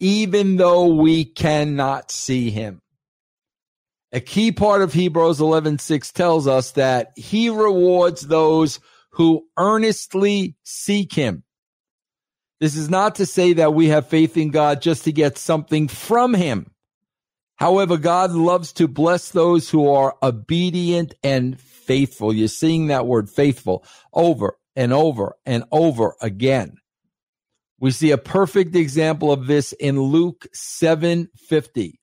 even 0.00 0.56
though 0.56 0.94
we 0.94 1.24
cannot 1.24 2.10
see 2.10 2.50
Him. 2.50 2.82
A 4.14 4.20
key 4.20 4.52
part 4.52 4.80
of 4.80 4.92
Hebrews 4.92 5.40
11:6 5.40 6.12
tells 6.12 6.46
us 6.46 6.70
that 6.72 7.10
he 7.16 7.48
rewards 7.48 8.22
those 8.22 8.78
who 9.10 9.44
earnestly 9.58 10.54
seek 10.62 11.12
him. 11.14 11.42
This 12.60 12.76
is 12.76 12.88
not 12.88 13.16
to 13.16 13.26
say 13.26 13.54
that 13.54 13.74
we 13.74 13.88
have 13.88 14.06
faith 14.06 14.36
in 14.36 14.50
God 14.50 14.80
just 14.80 15.02
to 15.04 15.12
get 15.12 15.36
something 15.36 15.88
from 15.88 16.32
him. 16.32 16.70
However, 17.56 17.96
God 17.96 18.32
loves 18.32 18.72
to 18.74 18.88
bless 18.88 19.30
those 19.30 19.70
who 19.70 19.88
are 19.88 20.16
obedient 20.22 21.14
and 21.22 21.60
faithful. 21.60 22.32
You're 22.32 22.48
seeing 22.48 22.88
that 22.88 23.06
word 23.06 23.30
faithful 23.30 23.84
over 24.12 24.58
and 24.74 24.92
over 24.92 25.36
and 25.46 25.64
over 25.70 26.16
again. 26.20 26.78
We 27.78 27.90
see 27.90 28.10
a 28.10 28.18
perfect 28.18 28.74
example 28.74 29.30
of 29.30 29.46
this 29.46 29.72
in 29.72 30.00
Luke 30.00 30.46
750. 30.52 32.00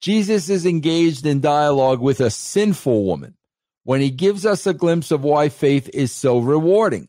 Jesus 0.00 0.48
is 0.48 0.66
engaged 0.66 1.26
in 1.26 1.40
dialogue 1.40 2.00
with 2.00 2.20
a 2.20 2.30
sinful 2.30 3.04
woman 3.04 3.34
when 3.82 4.00
he 4.00 4.10
gives 4.10 4.44
us 4.44 4.66
a 4.66 4.74
glimpse 4.74 5.10
of 5.10 5.24
why 5.24 5.48
faith 5.48 5.88
is 5.94 6.12
so 6.12 6.38
rewarding. 6.38 7.08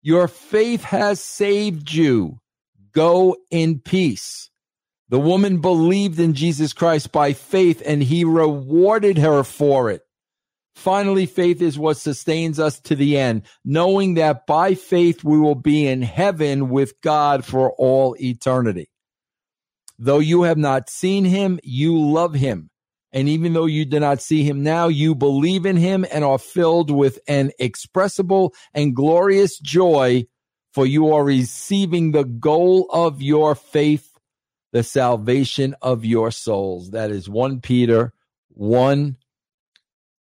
Your 0.00 0.28
faith 0.28 0.84
has 0.84 1.20
saved 1.20 1.92
you. 1.92 2.38
Go 2.92 3.36
in 3.50 3.80
peace. 3.80 4.50
The 5.10 5.18
woman 5.18 5.60
believed 5.60 6.20
in 6.20 6.34
Jesus 6.34 6.72
Christ 6.72 7.12
by 7.12 7.32
faith 7.32 7.82
and 7.84 8.02
he 8.02 8.24
rewarded 8.24 9.18
her 9.18 9.42
for 9.42 9.90
it. 9.90 10.02
Finally, 10.74 11.26
faith 11.26 11.60
is 11.60 11.78
what 11.78 11.96
sustains 11.96 12.60
us 12.60 12.78
to 12.78 12.94
the 12.94 13.18
end, 13.18 13.42
knowing 13.64 14.14
that 14.14 14.46
by 14.46 14.74
faith 14.74 15.24
we 15.24 15.38
will 15.38 15.56
be 15.56 15.86
in 15.86 16.02
heaven 16.02 16.68
with 16.68 17.00
God 17.00 17.44
for 17.44 17.72
all 17.72 18.14
eternity. 18.20 18.88
Though 19.98 20.20
you 20.20 20.42
have 20.42 20.58
not 20.58 20.88
seen 20.88 21.24
him, 21.24 21.58
you 21.64 21.98
love 21.98 22.34
him. 22.34 22.70
And 23.10 23.28
even 23.28 23.54
though 23.54 23.66
you 23.66 23.86
do 23.86 23.98
not 23.98 24.22
see 24.22 24.44
him 24.44 24.62
now, 24.62 24.86
you 24.86 25.14
believe 25.14 25.66
in 25.66 25.76
him 25.76 26.06
and 26.12 26.22
are 26.22 26.38
filled 26.38 26.90
with 26.90 27.18
an 27.26 27.50
expressible 27.58 28.54
and 28.72 28.94
glorious 28.94 29.58
joy, 29.58 30.26
for 30.72 30.86
you 30.86 31.12
are 31.12 31.24
receiving 31.24 32.12
the 32.12 32.24
goal 32.24 32.86
of 32.90 33.20
your 33.20 33.56
faith, 33.56 34.07
the 34.72 34.82
salvation 34.82 35.74
of 35.80 36.04
your 36.04 36.30
souls. 36.30 36.90
That 36.90 37.10
is 37.10 37.28
1 37.28 37.60
Peter 37.60 38.12
1 38.50 39.16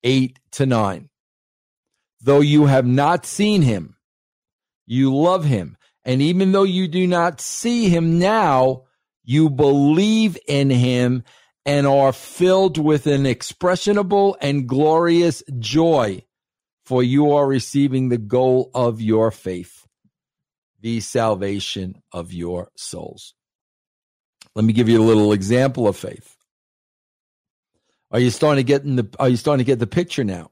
8 0.03 0.39
to 0.51 0.65
9. 0.65 1.09
Though 2.21 2.41
you 2.41 2.65
have 2.65 2.85
not 2.85 3.25
seen 3.25 3.61
him, 3.61 3.95
you 4.85 5.15
love 5.15 5.45
him. 5.45 5.77
And 6.05 6.21
even 6.21 6.51
though 6.51 6.63
you 6.63 6.87
do 6.87 7.07
not 7.07 7.39
see 7.39 7.89
him 7.89 8.19
now, 8.19 8.83
you 9.23 9.49
believe 9.49 10.37
in 10.47 10.69
him 10.69 11.23
and 11.65 11.87
are 11.87 12.11
filled 12.11 12.77
with 12.77 13.07
an 13.07 13.23
expressionable 13.23 14.35
and 14.41 14.67
glorious 14.67 15.41
joy, 15.59 16.23
for 16.85 17.01
you 17.01 17.31
are 17.31 17.47
receiving 17.47 18.09
the 18.09 18.17
goal 18.17 18.69
of 18.73 18.99
your 18.99 19.31
faith, 19.31 19.87
the 20.81 20.99
salvation 20.99 22.01
of 22.11 22.33
your 22.33 22.69
souls. 22.75 23.33
Let 24.55 24.65
me 24.65 24.73
give 24.73 24.89
you 24.89 25.01
a 25.01 25.03
little 25.03 25.33
example 25.33 25.87
of 25.87 25.97
faith. 25.97 26.35
Are 28.11 28.19
you 28.19 28.29
starting 28.29 28.63
to 28.63 28.67
get 28.67 28.83
in 28.83 28.95
the 28.95 29.07
are 29.19 29.29
you 29.29 29.37
starting 29.37 29.65
to 29.65 29.67
get 29.67 29.79
the 29.79 29.87
picture 29.87 30.23
now? 30.23 30.51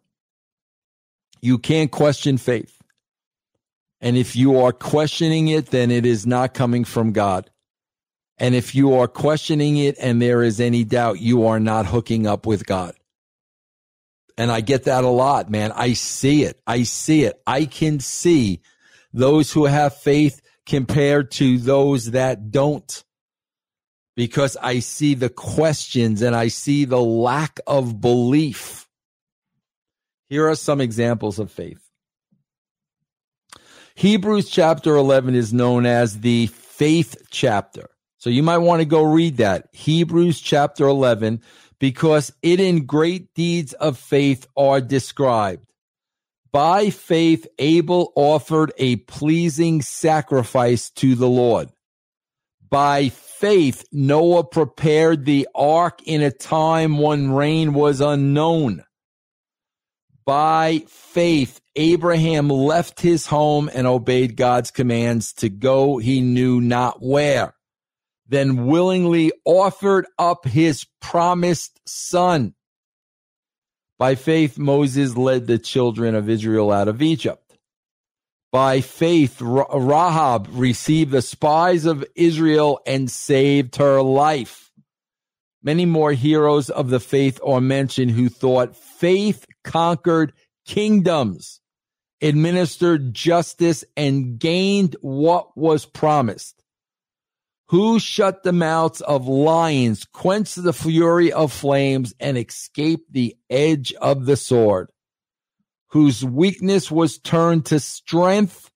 You 1.41 1.58
can't 1.58 1.91
question 1.91 2.38
faith. 2.38 2.81
And 4.00 4.17
if 4.17 4.36
you 4.36 4.60
are 4.60 4.72
questioning 4.72 5.48
it, 5.48 5.67
then 5.67 5.91
it 5.91 6.05
is 6.05 6.25
not 6.25 6.55
coming 6.55 6.84
from 6.86 7.12
God. 7.12 7.51
And 8.39 8.55
if 8.55 8.74
you 8.74 8.96
are 8.96 9.08
questioning 9.08 9.77
it 9.77 9.96
and 10.00 10.20
there 10.20 10.41
is 10.41 10.60
any 10.60 10.84
doubt, 10.84 11.20
you 11.20 11.46
are 11.46 11.60
not 11.60 11.86
hooking 11.86 12.25
up 12.25 12.48
with 12.48 12.65
God. 12.65 12.96
And 14.38 14.51
I 14.51 14.62
get 14.62 14.86
that 14.86 15.03
a 15.03 15.10
lot, 15.10 15.51
man. 15.51 15.72
I 15.72 15.93
see 15.93 16.43
it. 16.43 16.60
I 16.65 16.81
see 16.81 17.25
it. 17.25 17.39
I 17.46 17.65
can 17.65 18.00
see 18.00 18.62
those 19.13 19.51
who 19.51 19.65
have 19.65 19.96
faith 19.96 20.41
compared 20.65 21.29
to 21.31 21.60
those 21.60 22.12
that 22.12 22.50
don't 22.50 23.03
because 24.15 24.58
I 24.62 24.80
see 24.80 25.13
the 25.13 25.30
questions 25.30 26.22
and 26.22 26.36
I 26.36 26.50
see 26.50 26.86
the 26.86 27.01
lack 27.01 27.60
of 27.65 28.01
belief. 28.01 28.88
Here 30.30 30.48
are 30.48 30.56
some 30.56 30.82
examples 30.82 31.39
of 31.39 31.51
faith. 31.51 31.82
Hebrews 33.96 34.50
chapter 34.50 34.96
11 34.96 35.36
is 35.36 35.53
known 35.53 35.86
as 35.86 36.22
the 36.22 36.48
faith 36.48 37.27
chapter. 37.30 37.89
So 38.18 38.30
you 38.30 38.44
might 38.44 38.60
want 38.60 38.82
to 38.82 38.86
go 38.86 39.03
read 39.03 39.38
that. 39.38 39.68
Hebrews 39.74 40.39
chapter 40.39 40.86
11 40.86 41.41
because 41.82 42.32
it 42.44 42.60
in 42.60 42.86
great 42.86 43.34
deeds 43.34 43.74
of 43.74 43.98
faith 43.98 44.48
are 44.56 44.80
described. 44.80 45.65
By 46.51 46.91
faith, 46.91 47.48
Abel 47.58 48.13
offered 48.15 48.72
a 48.77 48.98
pleasing 48.98 49.82
sacrifice 49.82 50.91
to 50.91 51.15
the 51.15 51.27
Lord. 51.27 51.70
By 52.72 53.10
faith, 53.10 53.86
Noah 53.92 54.46
prepared 54.46 55.25
the 55.25 55.48
ark 55.54 56.01
in 56.06 56.24
a 56.24 56.32
time 56.32 56.98
when 56.98 57.34
rain 57.34 57.74
was 57.74 58.01
unknown. 58.01 58.84
By 60.25 60.86
faith, 60.88 61.62
Abraham 61.75 62.50
left 62.50 63.01
his 63.01 63.28
home 63.28 63.70
and 63.74 63.86
obeyed 63.86 64.36
God's 64.36 64.72
commands 64.72 65.34
to 65.34 65.50
go 65.50 65.98
he 65.98 66.22
knew 66.22 66.60
not 66.62 67.04
where 67.04 67.54
then 68.32 68.66
willingly 68.66 69.34
offered 69.44 70.08
up 70.18 70.46
his 70.46 70.88
promised 71.01 71.82
son. 71.86 72.56
By 74.00 74.16
faith, 74.16 74.58
Moses 74.58 75.18
led 75.18 75.48
the 75.48 75.60
children 75.60 76.16
of 76.16 76.30
Israel 76.30 76.72
out 76.72 76.88
of 76.88 77.01
Egypt. 77.01 77.40
By 78.51 78.81
faith, 78.81 79.41
Rahab 79.41 80.50
received 80.51 81.12
the 81.12 81.22
spies 81.22 81.86
of 81.86 82.05
Israel 82.15 82.81
and 82.86 83.10
saved 83.10 83.77
her 83.77 84.01
life. 84.01 84.72
Many 85.63 85.86
more 85.86 86.12
heroes 86.12 86.70
of 86.70 86.89
the 86.89 87.00
faith 87.00 87.39
are 87.46 87.62
mentioned 87.62 88.12
who 88.12 88.27
thought 88.29 88.75
faith 88.75 89.46
conquered 89.63 90.34
kingdoms, 90.65 91.62
administered 92.22 93.13
justice, 93.13 93.86
and 93.96 94.38
gained 94.38 94.96
what 95.01 95.55
was 95.58 95.86
promised 95.86 96.62
who 97.72 98.00
shut 98.00 98.43
the 98.43 98.51
mouths 98.51 99.00
of 99.00 99.29
lions, 99.29 100.03
quenched 100.03 100.62
the 100.62 100.74
fury 100.74 101.31
of 101.31 101.53
flames, 101.53 102.13
and 102.20 102.38
escaped 102.38 103.13
the 103.13 103.34
edge 103.50 103.93
of 103.93 104.25
the 104.25 104.36
sword, 104.36 104.89
whose 105.91 106.24
weakness 106.24 106.89
was 106.89 107.17
turned 107.17 107.65
to 107.67 107.79
strength, 107.79 108.69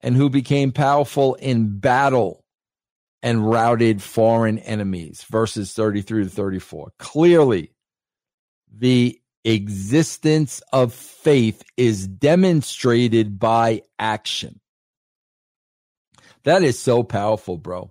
and 0.00 0.16
who 0.16 0.30
became 0.30 0.72
powerful 0.72 1.34
in 1.34 1.78
battle 1.78 2.44
and 3.22 3.50
routed 3.50 4.00
foreign 4.00 4.58
enemies. 4.60 5.24
Verses 5.28 5.72
33 5.72 6.24
to 6.24 6.30
34. 6.30 6.92
Clearly, 6.98 7.72
the 8.72 9.20
existence 9.44 10.62
of 10.72 10.92
faith 10.92 11.62
is 11.76 12.06
demonstrated 12.06 13.38
by 13.38 13.82
action. 13.98 14.60
That 16.44 16.62
is 16.62 16.78
so 16.78 17.02
powerful, 17.02 17.56
bro. 17.58 17.90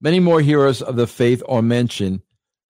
Many 0.00 0.20
more 0.20 0.40
heroes 0.40 0.82
of 0.82 0.96
the 0.96 1.06
faith 1.06 1.42
are 1.48 1.62
mentioned 1.62 2.22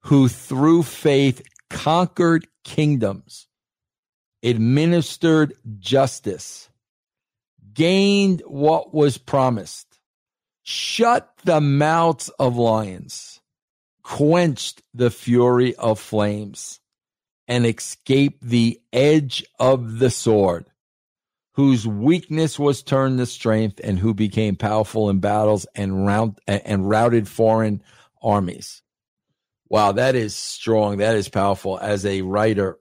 who 0.03 0.29
through 0.29 0.83
faith 0.83 1.43
conquered 1.71 2.47
kingdoms, 2.65 3.49
administered 4.45 5.55
justice, 5.79 6.69
gained 7.73 8.43
what 8.47 8.95
was 8.95 9.19
promised, 9.19 9.99
shut 10.63 11.33
the 11.45 11.61
mouths 11.61 12.29
of 12.39 12.57
lions, 12.57 13.41
quenched 14.03 14.83
the 14.93 15.11
fury 15.11 15.75
of 15.77 15.99
flames, 15.99 16.79
and 17.49 17.67
escaped 17.67 18.43
the 18.43 18.81
edge 18.93 19.45
of 19.59 19.99
the 19.99 20.11
sword 20.11 20.67
whose 21.55 21.87
weakness 21.87 22.59
was 22.59 22.83
turned 22.83 23.19
to 23.19 23.27
strength 23.27 23.81
and 23.83 23.99
who 23.99 24.13
became 24.13 24.57
powerful 24.57 25.09
in 25.09 25.21
battles 25.21 25.67
and 25.75 26.05
round 26.05 26.39
and 26.49 26.89
routed 26.89 27.29
foreign 27.29 27.83
armies. 28.23 28.83
Wow, 29.69 29.93
that 29.93 30.15
is 30.17 30.35
strong. 30.35 30.99
That 30.99 31.15
is 31.15 31.29
powerful. 31.29 31.79
As 31.79 32.05
a 32.05 32.23
writer, 32.23 32.79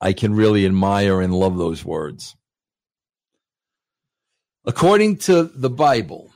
I 0.00 0.12
can 0.12 0.34
really 0.34 0.66
admire 0.66 1.20
and 1.20 1.34
love 1.34 1.56
those 1.56 1.84
words. 1.84 2.36
According 4.64 5.18
to 5.18 5.44
the 5.44 5.70
Bible, 5.70 6.32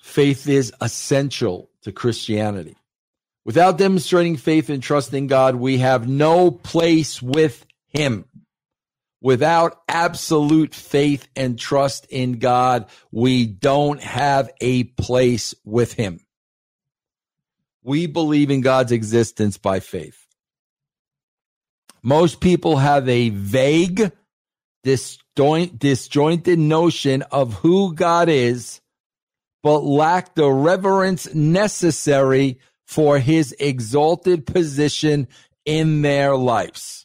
faith 0.00 0.48
is 0.48 0.72
essential 0.80 1.70
to 1.82 1.92
Christianity. 1.92 2.76
Without 3.44 3.78
demonstrating 3.78 4.36
faith 4.36 4.68
and 4.70 4.82
trust 4.82 5.12
in 5.12 5.26
God, 5.26 5.56
we 5.56 5.78
have 5.78 6.08
no 6.08 6.50
place 6.50 7.20
with 7.20 7.66
Him. 7.88 8.26
Without 9.20 9.80
absolute 9.88 10.74
faith 10.74 11.26
and 11.34 11.58
trust 11.58 12.06
in 12.10 12.38
God, 12.38 12.86
we 13.10 13.46
don't 13.46 14.00
have 14.00 14.50
a 14.60 14.84
place 14.84 15.54
with 15.64 15.94
Him. 15.94 16.20
We 17.82 18.06
believe 18.06 18.50
in 18.50 18.60
God's 18.60 18.92
existence 18.92 19.58
by 19.58 19.80
faith. 19.80 20.27
Most 22.08 22.40
people 22.40 22.78
have 22.78 23.06
a 23.06 23.28
vague, 23.28 24.12
disjointed 24.82 26.58
notion 26.58 27.20
of 27.20 27.52
who 27.52 27.94
God 27.94 28.30
is, 28.30 28.80
but 29.62 29.80
lack 29.84 30.34
the 30.34 30.50
reverence 30.50 31.34
necessary 31.34 32.60
for 32.86 33.18
his 33.18 33.54
exalted 33.60 34.46
position 34.46 35.28
in 35.66 36.00
their 36.00 36.34
lives. 36.34 37.04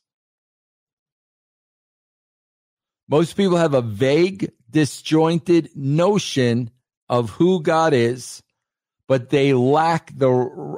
Most 3.10 3.36
people 3.36 3.58
have 3.58 3.74
a 3.74 3.82
vague, 3.82 4.54
disjointed 4.70 5.72
notion 5.76 6.70
of 7.10 7.30
who 7.32 7.62
God 7.62 7.94
is, 7.94 8.42
but 9.10 9.32
they 9.32 9.54
lack 9.54 10.18
the 10.18 10.30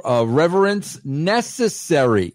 uh, 0.03 0.23
reverence 0.25 0.99
necessary, 1.05 2.33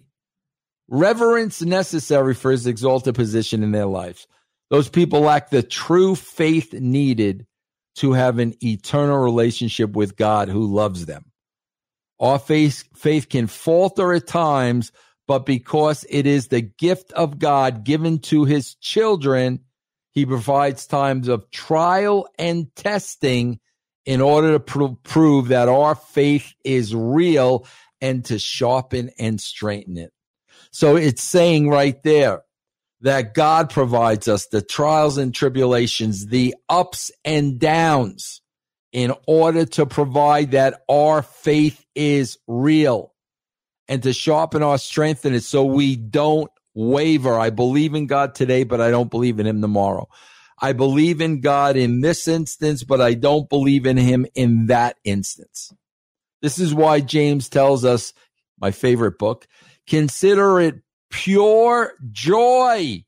reverence 0.91 1.63
necessary 1.63 2.35
for 2.35 2.51
his 2.51 2.67
exalted 2.67 3.15
position 3.15 3.63
in 3.63 3.73
their 3.73 3.87
lives. 3.87 4.27
Those 4.69 4.89
people 4.89 5.21
lack 5.21 5.51
the 5.51 5.63
true 5.63 6.15
faith 6.15 6.73
needed 6.75 7.47
to 7.97 8.13
have 8.13 8.39
an 8.39 8.55
eternal 8.63 9.19
relationship 9.19 9.93
with 9.93 10.17
God 10.17 10.49
who 10.49 10.67
loves 10.67 11.07
them. 11.07 11.25
Our 12.19 12.39
faith, 12.39 12.85
faith 12.95 13.29
can 13.29 13.47
falter 13.47 14.13
at 14.13 14.27
times, 14.27 14.93
but 15.27 15.47
because 15.47 16.05
it 16.09 16.27
is 16.27 16.49
the 16.49 16.61
gift 16.61 17.13
of 17.13 17.39
God 17.39 17.85
given 17.85 18.19
to 18.21 18.45
his 18.45 18.75
children, 18.75 19.61
he 20.13 20.27
provides 20.27 20.87
times 20.87 21.29
of 21.29 21.51
trial 21.51 22.29
and 22.39 22.75
testing 22.77 23.61
in 24.05 24.21
order 24.21 24.53
to 24.53 24.61
pr- 24.61 24.87
prove 25.03 25.49
that 25.49 25.69
our 25.69 25.95
faith 25.95 26.53
is 26.65 26.95
real 26.95 27.67
and 28.01 28.25
to 28.27 28.39
sharpen 28.39 29.11
and 29.19 29.41
strengthen 29.41 29.97
it. 29.97 30.13
So 30.71 30.97
it's 30.97 31.23
saying 31.23 31.69
right 31.69 32.01
there 32.03 32.43
that 33.01 33.35
God 33.35 33.71
provides 33.71 34.29
us 34.29 34.47
the 34.47 34.63
trials 34.63 35.17
and 35.19 35.35
tribulations, 35.35 36.27
the 36.27 36.55
ups 36.69 37.11
and 37.25 37.59
downs 37.59 38.41
in 38.93 39.15
order 39.27 39.65
to 39.65 39.87
provide 39.87 40.53
that 40.53 40.83
our 40.89 41.23
faith 41.23 41.85
is 41.95 42.39
real 42.47 43.13
and 43.89 44.03
to 44.03 44.13
sharpen 44.13 44.63
our 44.63 44.79
strength 44.79 45.25
in 45.25 45.35
it 45.35 45.43
so 45.43 45.65
we 45.65 45.97
don't 45.97 46.51
waver. 46.75 47.39
I 47.39 47.51
believe 47.51 47.95
in 47.95 48.07
God 48.07 48.35
today, 48.35 48.65
but 48.65 48.81
I 48.81 48.91
don't 48.91 49.11
believe 49.11 49.41
in 49.41 49.47
him 49.47 49.61
tomorrow. 49.61 50.09
I 50.61 50.73
believe 50.73 51.21
in 51.21 51.41
God 51.41 51.77
in 51.77 52.03
this 52.03 52.29
instance, 52.29 52.85
but 52.85 53.01
I 53.01 53.15
don't 53.15 53.49
believe 53.49 53.87
in 53.87 53.97
him 53.97 54.27
in 54.35 54.67
that 54.67 54.97
instance. 55.05 55.73
This 56.43 56.59
is 56.59 56.75
why 56.75 57.01
James 57.01 57.49
tells 57.49 57.85
us, 57.85 58.13
my 58.59 58.71
favorite 58.71 59.19
book, 59.19 59.47
consider 59.91 60.61
it 60.61 60.77
pure 61.11 61.93
joy 62.13 63.05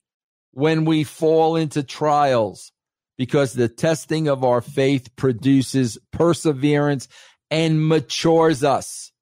when 0.50 0.84
we 0.84 1.04
fall 1.04 1.54
into 1.54 1.82
trials 1.82 2.72
because 3.16 3.52
the 3.52 3.68
testing 3.68 4.26
of 4.26 4.42
our 4.42 4.60
faith 4.60 5.14
produces 5.14 5.96
perseverance 6.10 7.06
and 7.52 7.86
matures 7.86 8.64
us, 8.64 9.12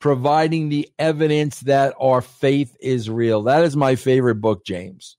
providing 0.00 0.68
the 0.68 0.86
evidence 0.98 1.60
that 1.60 1.94
our 1.98 2.20
faith 2.20 2.76
is 2.78 3.08
real. 3.08 3.44
That 3.44 3.64
is 3.64 3.74
my 3.74 3.96
favorite 3.96 4.36
book, 4.36 4.66
James. 4.66 5.16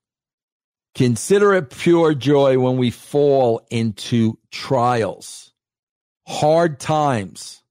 Consider 0.94 1.56
it 1.56 1.72
pure 1.72 2.14
joy 2.14 2.60
when 2.60 2.78
we 2.78 2.92
fall 2.92 3.62
into 3.72 4.38
trials, 4.52 5.54
hard 6.28 6.80
times, 6.80 7.64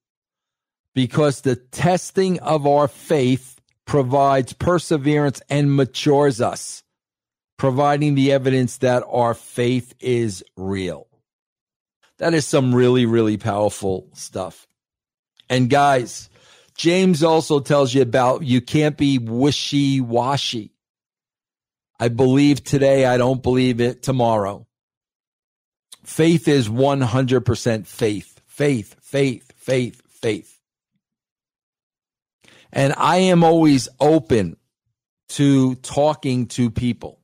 because 0.94 1.42
the 1.42 1.54
testing 1.54 2.40
of 2.40 2.66
our 2.66 2.88
faith 2.88 3.57
provides 3.88 4.52
perseverance 4.52 5.40
and 5.48 5.74
matures 5.74 6.40
us 6.42 6.84
providing 7.56 8.14
the 8.14 8.30
evidence 8.30 8.76
that 8.76 9.02
our 9.10 9.32
faith 9.32 9.94
is 9.98 10.44
real. 10.56 11.08
That 12.18 12.34
is 12.34 12.46
some 12.46 12.74
really, 12.74 13.06
really 13.06 13.38
powerful 13.38 14.08
stuff. 14.12 14.66
And 15.48 15.70
guys, 15.70 16.28
James 16.76 17.24
also 17.24 17.60
tells 17.60 17.94
you 17.94 18.02
about 18.02 18.44
you 18.44 18.60
can't 18.60 18.96
be 18.96 19.18
wishy 19.18 20.02
washy. 20.02 20.74
I 21.98 22.08
believe 22.08 22.62
today, 22.62 23.06
I 23.06 23.16
don't 23.16 23.42
believe 23.42 23.80
it 23.80 24.02
tomorrow. 24.02 24.66
Faith 26.04 26.46
is 26.46 26.68
100% 26.68 27.86
faith, 27.86 28.40
faith, 28.46 28.96
faith, 29.00 29.52
faith, 29.56 30.02
faith. 30.08 30.57
And 32.72 32.94
I 32.96 33.16
am 33.16 33.44
always 33.44 33.88
open 34.00 34.56
to 35.30 35.74
talking 35.76 36.46
to 36.46 36.70
people 36.70 37.18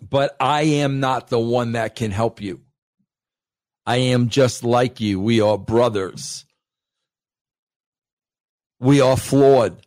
but 0.00 0.36
I 0.40 0.62
am 0.62 1.00
not 1.00 1.28
the 1.28 1.38
one 1.38 1.72
that 1.72 1.96
can 1.96 2.10
help 2.10 2.40
you. 2.40 2.60
I 3.86 3.96
am 3.96 4.28
just 4.28 4.64
like 4.64 5.00
you. 5.00 5.20
We 5.20 5.40
are 5.40 5.58
brothers. 5.58 6.44
We 8.80 9.00
are 9.00 9.16
flawed. 9.16 9.84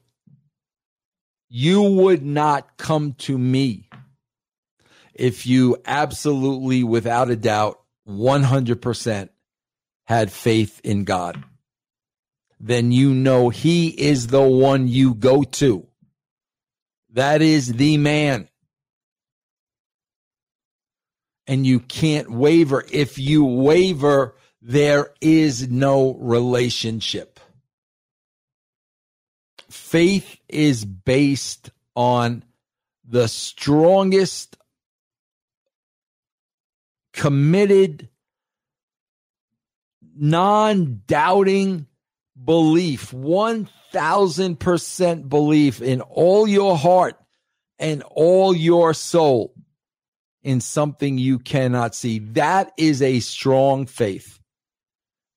You 1.49 1.83
would 1.83 2.23
not 2.23 2.77
come 2.77 3.13
to 3.19 3.37
me 3.37 3.89
if 5.13 5.45
you 5.45 5.77
absolutely, 5.85 6.83
without 6.83 7.29
a 7.29 7.35
doubt, 7.35 7.79
100% 8.07 9.29
had 10.05 10.31
faith 10.31 10.81
in 10.83 11.03
God. 11.03 11.43
Then 12.63 12.91
you 12.91 13.13
know 13.15 13.49
He 13.49 13.87
is 13.89 14.27
the 14.27 14.41
one 14.41 14.87
you 14.87 15.15
go 15.15 15.41
to. 15.43 15.87
That 17.13 17.41
is 17.41 17.73
the 17.73 17.97
man 17.97 18.47
and 21.47 21.65
you 21.65 21.79
can't 21.79 22.29
waver. 22.29 22.85
If 22.91 23.17
you 23.17 23.43
waver, 23.43 24.35
there 24.61 25.11
is 25.19 25.69
no 25.69 26.13
relationship. 26.13 27.39
Faith 29.69 30.39
is 30.47 30.85
based 30.85 31.71
on 31.95 32.43
the 33.03 33.27
strongest 33.27 34.55
committed, 37.11 38.07
non 40.15 41.01
doubting 41.07 41.87
belief, 42.41 43.11
1000% 43.11 45.29
belief 45.29 45.81
in 45.81 46.01
all 46.01 46.47
your 46.47 46.77
heart 46.77 47.17
and 47.79 48.03
all 48.03 48.55
your 48.55 48.93
soul 48.93 49.53
in 50.43 50.61
something 50.61 51.17
you 51.17 51.39
cannot 51.39 51.95
see. 51.95 52.19
That 52.19 52.71
is 52.77 53.01
a 53.01 53.19
strong 53.19 53.85
faith. 53.85 54.39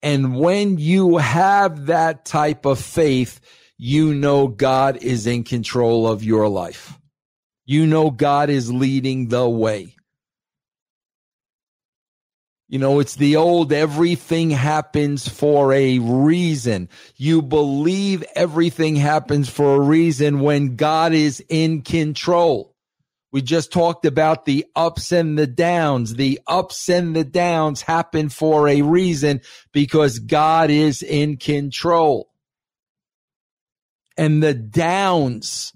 And 0.02 0.36
when 0.36 0.78
you 0.78 1.16
have 1.16 1.86
that 1.86 2.24
type 2.24 2.66
of 2.66 2.78
faith, 2.78 3.40
you 3.78 4.14
know 4.14 4.48
God 4.48 4.98
is 4.98 5.26
in 5.26 5.44
control 5.44 6.06
of 6.06 6.22
your 6.22 6.48
life. 6.48 6.98
You 7.64 7.86
know 7.86 8.10
God 8.10 8.50
is 8.50 8.70
leading 8.70 9.28
the 9.28 9.48
way. 9.48 9.96
You 12.74 12.80
know, 12.80 12.98
it's 12.98 13.14
the 13.14 13.36
old 13.36 13.72
everything 13.72 14.50
happens 14.50 15.28
for 15.28 15.72
a 15.72 16.00
reason. 16.00 16.88
You 17.16 17.40
believe 17.40 18.24
everything 18.34 18.96
happens 18.96 19.48
for 19.48 19.76
a 19.76 19.80
reason 19.80 20.40
when 20.40 20.74
God 20.74 21.12
is 21.12 21.40
in 21.48 21.82
control. 21.82 22.74
We 23.30 23.42
just 23.42 23.70
talked 23.72 24.04
about 24.04 24.44
the 24.44 24.66
ups 24.74 25.12
and 25.12 25.38
the 25.38 25.46
downs. 25.46 26.16
The 26.16 26.40
ups 26.48 26.88
and 26.88 27.14
the 27.14 27.22
downs 27.22 27.80
happen 27.80 28.28
for 28.28 28.66
a 28.66 28.82
reason 28.82 29.42
because 29.70 30.18
God 30.18 30.68
is 30.68 31.00
in 31.00 31.36
control. 31.36 32.28
And 34.16 34.42
the 34.42 34.52
downs, 34.52 35.72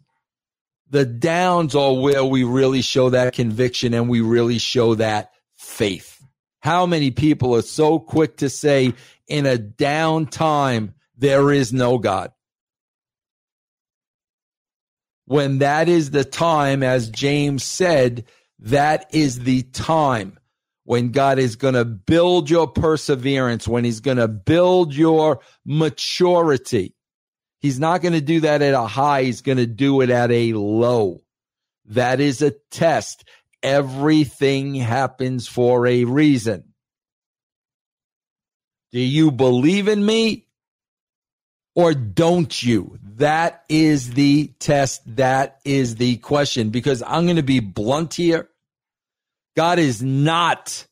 the 0.90 1.04
downs 1.04 1.76
are 1.76 1.94
where 1.94 2.24
we 2.24 2.42
really 2.42 2.82
show 2.82 3.10
that 3.10 3.34
conviction 3.34 3.94
and 3.94 4.08
we 4.08 4.20
really 4.20 4.58
show 4.58 4.96
that 4.96 5.30
faith. 5.54 6.17
How 6.60 6.86
many 6.86 7.10
people 7.10 7.54
are 7.54 7.62
so 7.62 7.98
quick 7.98 8.38
to 8.38 8.50
say 8.50 8.94
in 9.26 9.46
a 9.46 9.58
down 9.58 10.26
time, 10.26 10.94
there 11.16 11.52
is 11.52 11.72
no 11.72 11.98
God? 11.98 12.32
when 15.28 15.58
that 15.58 15.90
is 15.90 16.10
the 16.10 16.24
time, 16.24 16.82
as 16.82 17.10
James 17.10 17.62
said, 17.62 18.24
that 18.60 19.10
is 19.12 19.40
the 19.40 19.62
time 19.62 20.38
when 20.84 21.10
God 21.10 21.38
is 21.38 21.56
going 21.56 21.74
to 21.74 21.84
build 21.84 22.48
your 22.48 22.66
perseverance, 22.66 23.68
when 23.68 23.84
he's 23.84 24.00
going 24.00 24.16
to 24.16 24.26
build 24.26 24.94
your 24.94 25.40
maturity. 25.66 26.94
He's 27.60 27.78
not 27.78 28.00
going 28.00 28.14
to 28.14 28.22
do 28.22 28.40
that 28.40 28.62
at 28.62 28.72
a 28.72 28.86
high. 28.86 29.24
He's 29.24 29.42
going 29.42 29.58
to 29.58 29.66
do 29.66 30.00
it 30.00 30.08
at 30.08 30.30
a 30.30 30.54
low. 30.54 31.20
That 31.84 32.20
is 32.20 32.40
a 32.40 32.52
test. 32.70 33.28
Everything 33.62 34.74
happens 34.74 35.48
for 35.48 35.86
a 35.86 36.04
reason. 36.04 36.64
Do 38.92 39.00
you 39.00 39.30
believe 39.30 39.88
in 39.88 40.04
me 40.04 40.46
or 41.74 41.92
don't 41.92 42.62
you? 42.62 42.98
That 43.16 43.64
is 43.68 44.12
the 44.12 44.48
test. 44.58 45.02
That 45.16 45.58
is 45.64 45.96
the 45.96 46.16
question 46.18 46.70
because 46.70 47.02
I'm 47.02 47.24
going 47.24 47.36
to 47.36 47.42
be 47.42 47.60
blunt 47.60 48.14
here. 48.14 48.48
God 49.56 49.78
is 49.78 50.02
not, 50.02 50.86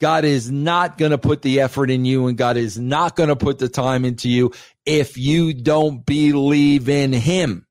God 0.00 0.24
is 0.24 0.50
not 0.50 0.98
going 0.98 1.10
to 1.10 1.18
put 1.18 1.42
the 1.42 1.60
effort 1.60 1.90
in 1.90 2.04
you 2.04 2.26
and 2.26 2.36
God 2.36 2.56
is 2.56 2.78
not 2.78 3.16
going 3.16 3.30
to 3.30 3.36
put 3.36 3.58
the 3.58 3.68
time 3.68 4.04
into 4.04 4.28
you 4.28 4.52
if 4.84 5.16
you 5.16 5.54
don't 5.54 6.04
believe 6.04 6.88
in 6.88 7.12
him. 7.12 7.66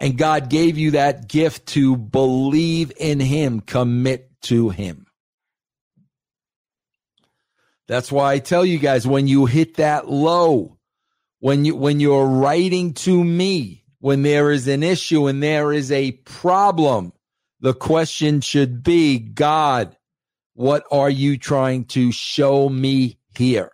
And 0.00 0.16
God 0.16 0.48
gave 0.48 0.78
you 0.78 0.92
that 0.92 1.28
gift 1.28 1.66
to 1.68 1.96
believe 1.96 2.92
in 2.96 3.18
him, 3.20 3.60
commit 3.60 4.30
to 4.42 4.68
him. 4.70 5.06
That's 7.88 8.12
why 8.12 8.34
I 8.34 8.38
tell 8.38 8.64
you 8.64 8.78
guys 8.78 9.06
when 9.06 9.26
you 9.26 9.46
hit 9.46 9.76
that 9.76 10.08
low, 10.08 10.78
when 11.40 11.64
you 11.64 11.76
when 11.76 12.00
you're 12.00 12.26
writing 12.26 12.94
to 12.94 13.22
me 13.22 13.84
when 14.00 14.22
there 14.22 14.50
is 14.50 14.68
an 14.68 14.82
issue 14.82 15.26
and 15.26 15.42
there 15.42 15.72
is 15.72 15.90
a 15.92 16.12
problem 16.12 17.12
the 17.60 17.74
question 17.74 18.40
should 18.40 18.82
be 18.82 19.18
god 19.18 19.96
what 20.54 20.84
are 20.90 21.10
you 21.10 21.38
trying 21.38 21.84
to 21.84 22.10
show 22.10 22.68
me 22.68 23.18
here 23.36 23.70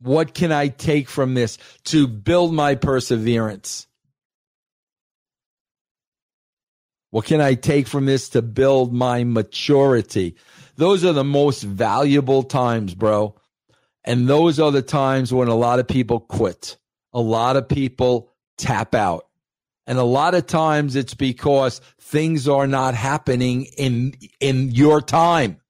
what 0.00 0.34
can 0.34 0.52
i 0.52 0.68
take 0.68 1.08
from 1.08 1.34
this 1.34 1.58
to 1.84 2.06
build 2.06 2.52
my 2.52 2.74
perseverance 2.74 3.86
what 7.10 7.24
can 7.24 7.40
i 7.40 7.54
take 7.54 7.86
from 7.86 8.06
this 8.06 8.28
to 8.30 8.42
build 8.42 8.92
my 8.92 9.24
maturity 9.24 10.36
those 10.76 11.04
are 11.04 11.12
the 11.12 11.24
most 11.24 11.62
valuable 11.62 12.42
times 12.42 12.94
bro 12.94 13.34
and 14.04 14.28
those 14.28 14.58
are 14.58 14.72
the 14.72 14.82
times 14.82 15.32
when 15.32 15.48
a 15.48 15.54
lot 15.54 15.78
of 15.78 15.86
people 15.86 16.20
quit. 16.20 16.78
A 17.12 17.20
lot 17.20 17.56
of 17.56 17.68
people 17.68 18.30
tap 18.56 18.94
out. 18.94 19.26
And 19.86 19.98
a 19.98 20.04
lot 20.04 20.34
of 20.34 20.46
times 20.46 20.94
it's 20.94 21.14
because 21.14 21.80
things 22.00 22.48
are 22.48 22.66
not 22.66 22.94
happening 22.94 23.64
in, 23.76 24.14
in 24.38 24.70
your 24.70 25.00
time. 25.00 25.60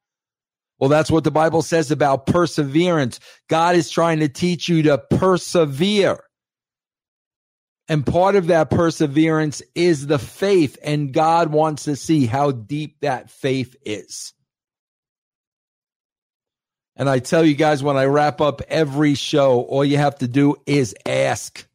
Well, 0.81 0.89
that's 0.91 1.11
what 1.11 1.25
the 1.25 1.31
Bible 1.31 1.63
says 1.63 1.91
about 1.91 2.27
perseverance. 2.27 3.21
God 3.49 3.77
is 3.77 3.91
trying 3.91 4.21
to 4.21 4.29
teach 4.29 4.69
you 4.69 4.85
to 4.85 4.99
persevere. 4.99 6.25
And 7.89 8.07
part 8.07 8.37
of 8.37 8.47
that 8.47 8.71
perseverance 8.71 9.63
is 9.75 10.07
the 10.07 10.19
faith. 10.19 10.79
And 10.83 11.13
God 11.13 11.53
wants 11.53 11.85
to 11.85 11.97
see 11.97 12.27
how 12.27 12.51
deep 12.53 13.01
that 13.03 13.31
faith 13.31 13.77
is. 13.85 14.33
And 16.97 17.09
I 17.09 17.19
tell 17.19 17.45
you 17.45 17.55
guys, 17.55 17.83
when 17.83 17.97
I 17.97 18.05
wrap 18.05 18.41
up 18.41 18.63
every 18.69 19.15
show, 19.15 19.63
all 19.63 19.85
you 19.85 19.97
have 19.99 20.19
to 20.19 20.29
do 20.29 20.57
is 20.67 20.95
ask. 21.07 21.67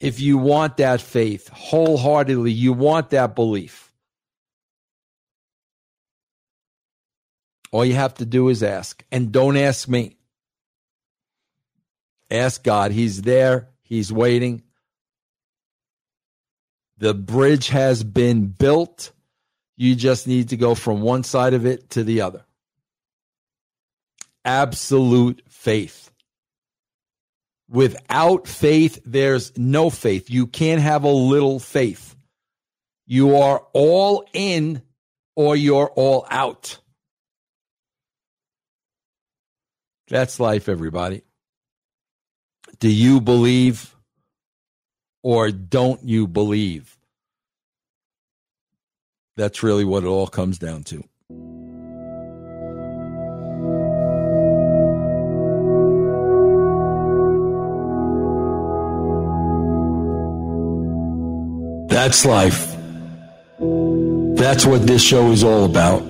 if 0.00 0.18
you 0.20 0.38
want 0.38 0.78
that 0.78 1.00
faith 1.00 1.48
wholeheartedly, 1.48 2.50
you 2.50 2.72
want 2.72 3.10
that 3.10 3.34
belief, 3.34 3.89
all 7.72 7.84
you 7.84 7.94
have 7.94 8.14
to 8.14 8.26
do 8.26 8.48
is 8.48 8.62
ask. 8.62 9.04
And 9.10 9.32
don't 9.32 9.56
ask 9.56 9.88
me. 9.88 10.16
Ask 12.30 12.62
God. 12.62 12.92
He's 12.92 13.22
there, 13.22 13.68
He's 13.82 14.12
waiting. 14.12 14.62
The 16.98 17.14
bridge 17.14 17.68
has 17.68 18.04
been 18.04 18.48
built. 18.48 19.12
You 19.76 19.94
just 19.94 20.26
need 20.26 20.50
to 20.50 20.56
go 20.56 20.74
from 20.74 21.00
one 21.00 21.24
side 21.24 21.54
of 21.54 21.64
it 21.64 21.90
to 21.90 22.04
the 22.04 22.20
other. 22.20 22.44
Absolute 24.44 25.42
faith. 25.48 26.10
Without 27.70 28.46
faith, 28.46 29.00
there's 29.06 29.56
no 29.56 29.88
faith. 29.88 30.28
You 30.28 30.46
can't 30.46 30.82
have 30.82 31.04
a 31.04 31.08
little 31.08 31.58
faith. 31.58 32.14
You 33.06 33.36
are 33.36 33.64
all 33.72 34.24
in 34.32 34.82
or 35.36 35.56
you're 35.56 35.88
all 35.88 36.26
out. 36.28 36.79
That's 40.10 40.40
life, 40.40 40.68
everybody. 40.68 41.22
Do 42.80 42.90
you 42.90 43.20
believe 43.20 43.94
or 45.22 45.52
don't 45.52 46.02
you 46.02 46.26
believe? 46.26 46.98
That's 49.36 49.62
really 49.62 49.84
what 49.84 50.02
it 50.02 50.08
all 50.08 50.26
comes 50.26 50.58
down 50.58 50.82
to. 50.84 51.04
That's 61.88 62.24
life. 62.24 62.74
That's 63.60 64.66
what 64.66 64.88
this 64.88 65.02
show 65.02 65.30
is 65.30 65.44
all 65.44 65.64
about. 65.66 66.09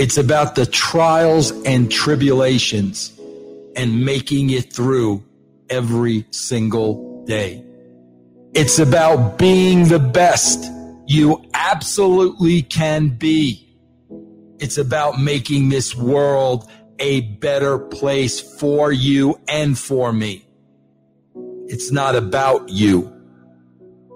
It's 0.00 0.16
about 0.16 0.54
the 0.54 0.64
trials 0.64 1.50
and 1.66 1.92
tribulations 1.92 3.12
and 3.76 4.02
making 4.02 4.48
it 4.48 4.72
through 4.72 5.22
every 5.68 6.24
single 6.30 7.22
day. 7.26 7.62
It's 8.54 8.78
about 8.78 9.36
being 9.36 9.88
the 9.88 9.98
best 9.98 10.64
you 11.06 11.44
absolutely 11.52 12.62
can 12.62 13.10
be. 13.10 13.76
It's 14.58 14.78
about 14.78 15.20
making 15.20 15.68
this 15.68 15.94
world 15.94 16.66
a 16.98 17.20
better 17.20 17.78
place 17.78 18.40
for 18.40 18.90
you 18.90 19.38
and 19.48 19.78
for 19.78 20.14
me. 20.14 20.46
It's 21.66 21.92
not 21.92 22.16
about 22.16 22.70
you. 22.70 23.12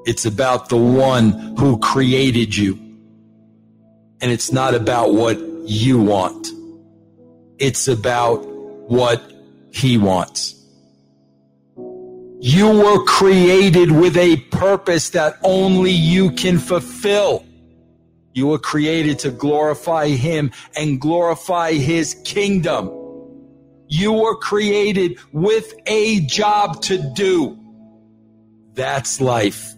It's 0.07 0.25
about 0.25 0.71
the 0.71 0.79
one 0.79 1.57
who 1.59 1.79
created 1.79 2.57
you. 2.57 2.77
And 4.23 4.33
it's 4.33 4.51
not 4.51 4.75
about 4.75 5.13
what 5.13 5.54
you 5.65 5.99
want. 6.01 6.49
It's 7.59 7.89
about 7.89 8.45
what 8.89 9.23
he 9.73 9.99
wants. 9.99 10.55
You 12.41 12.69
were 12.69 13.03
created 13.05 13.91
with 13.91 14.17
a 14.17 14.37
purpose 14.37 15.11
that 15.11 15.39
only 15.43 15.91
you 15.91 16.31
can 16.33 16.59
fulfill. 16.59 17.45
You 18.35 18.49
were 18.49 18.59
created 18.59 19.19
to 19.21 19.31
glorify 19.31 20.09
Him 20.09 20.51
and 20.77 21.01
glorify 21.01 21.73
His 21.73 22.15
kingdom. 22.25 22.91
You 23.89 24.13
were 24.13 24.37
created 24.37 25.19
with 25.33 25.73
a 25.87 26.21
job 26.27 26.83
to 26.83 26.99
do. 27.15 27.59
That's 28.75 29.21
life. 29.21 29.75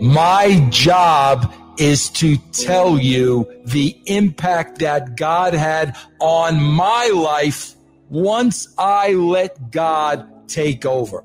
My 0.00 0.66
job 0.70 1.52
is 1.78 2.10
to 2.10 2.36
tell 2.52 2.98
you 2.98 3.50
the 3.64 3.96
impact 4.06 4.78
that 4.80 5.16
God 5.16 5.54
had 5.54 5.96
on 6.20 6.60
my 6.60 7.10
life 7.14 7.74
once 8.08 8.68
I 8.78 9.12
let 9.12 9.70
God 9.70 10.48
take 10.48 10.84
over. 10.86 11.24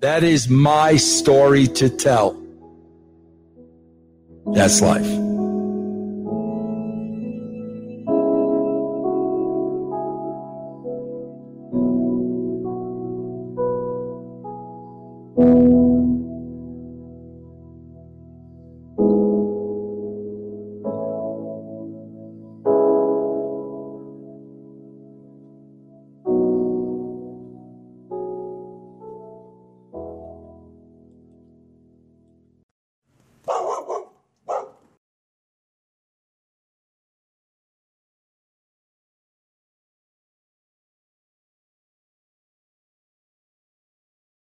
That 0.00 0.22
is 0.22 0.48
my 0.48 0.96
story 0.96 1.66
to 1.66 1.88
tell. 1.88 2.40
That's 4.46 4.80
life. 4.80 5.37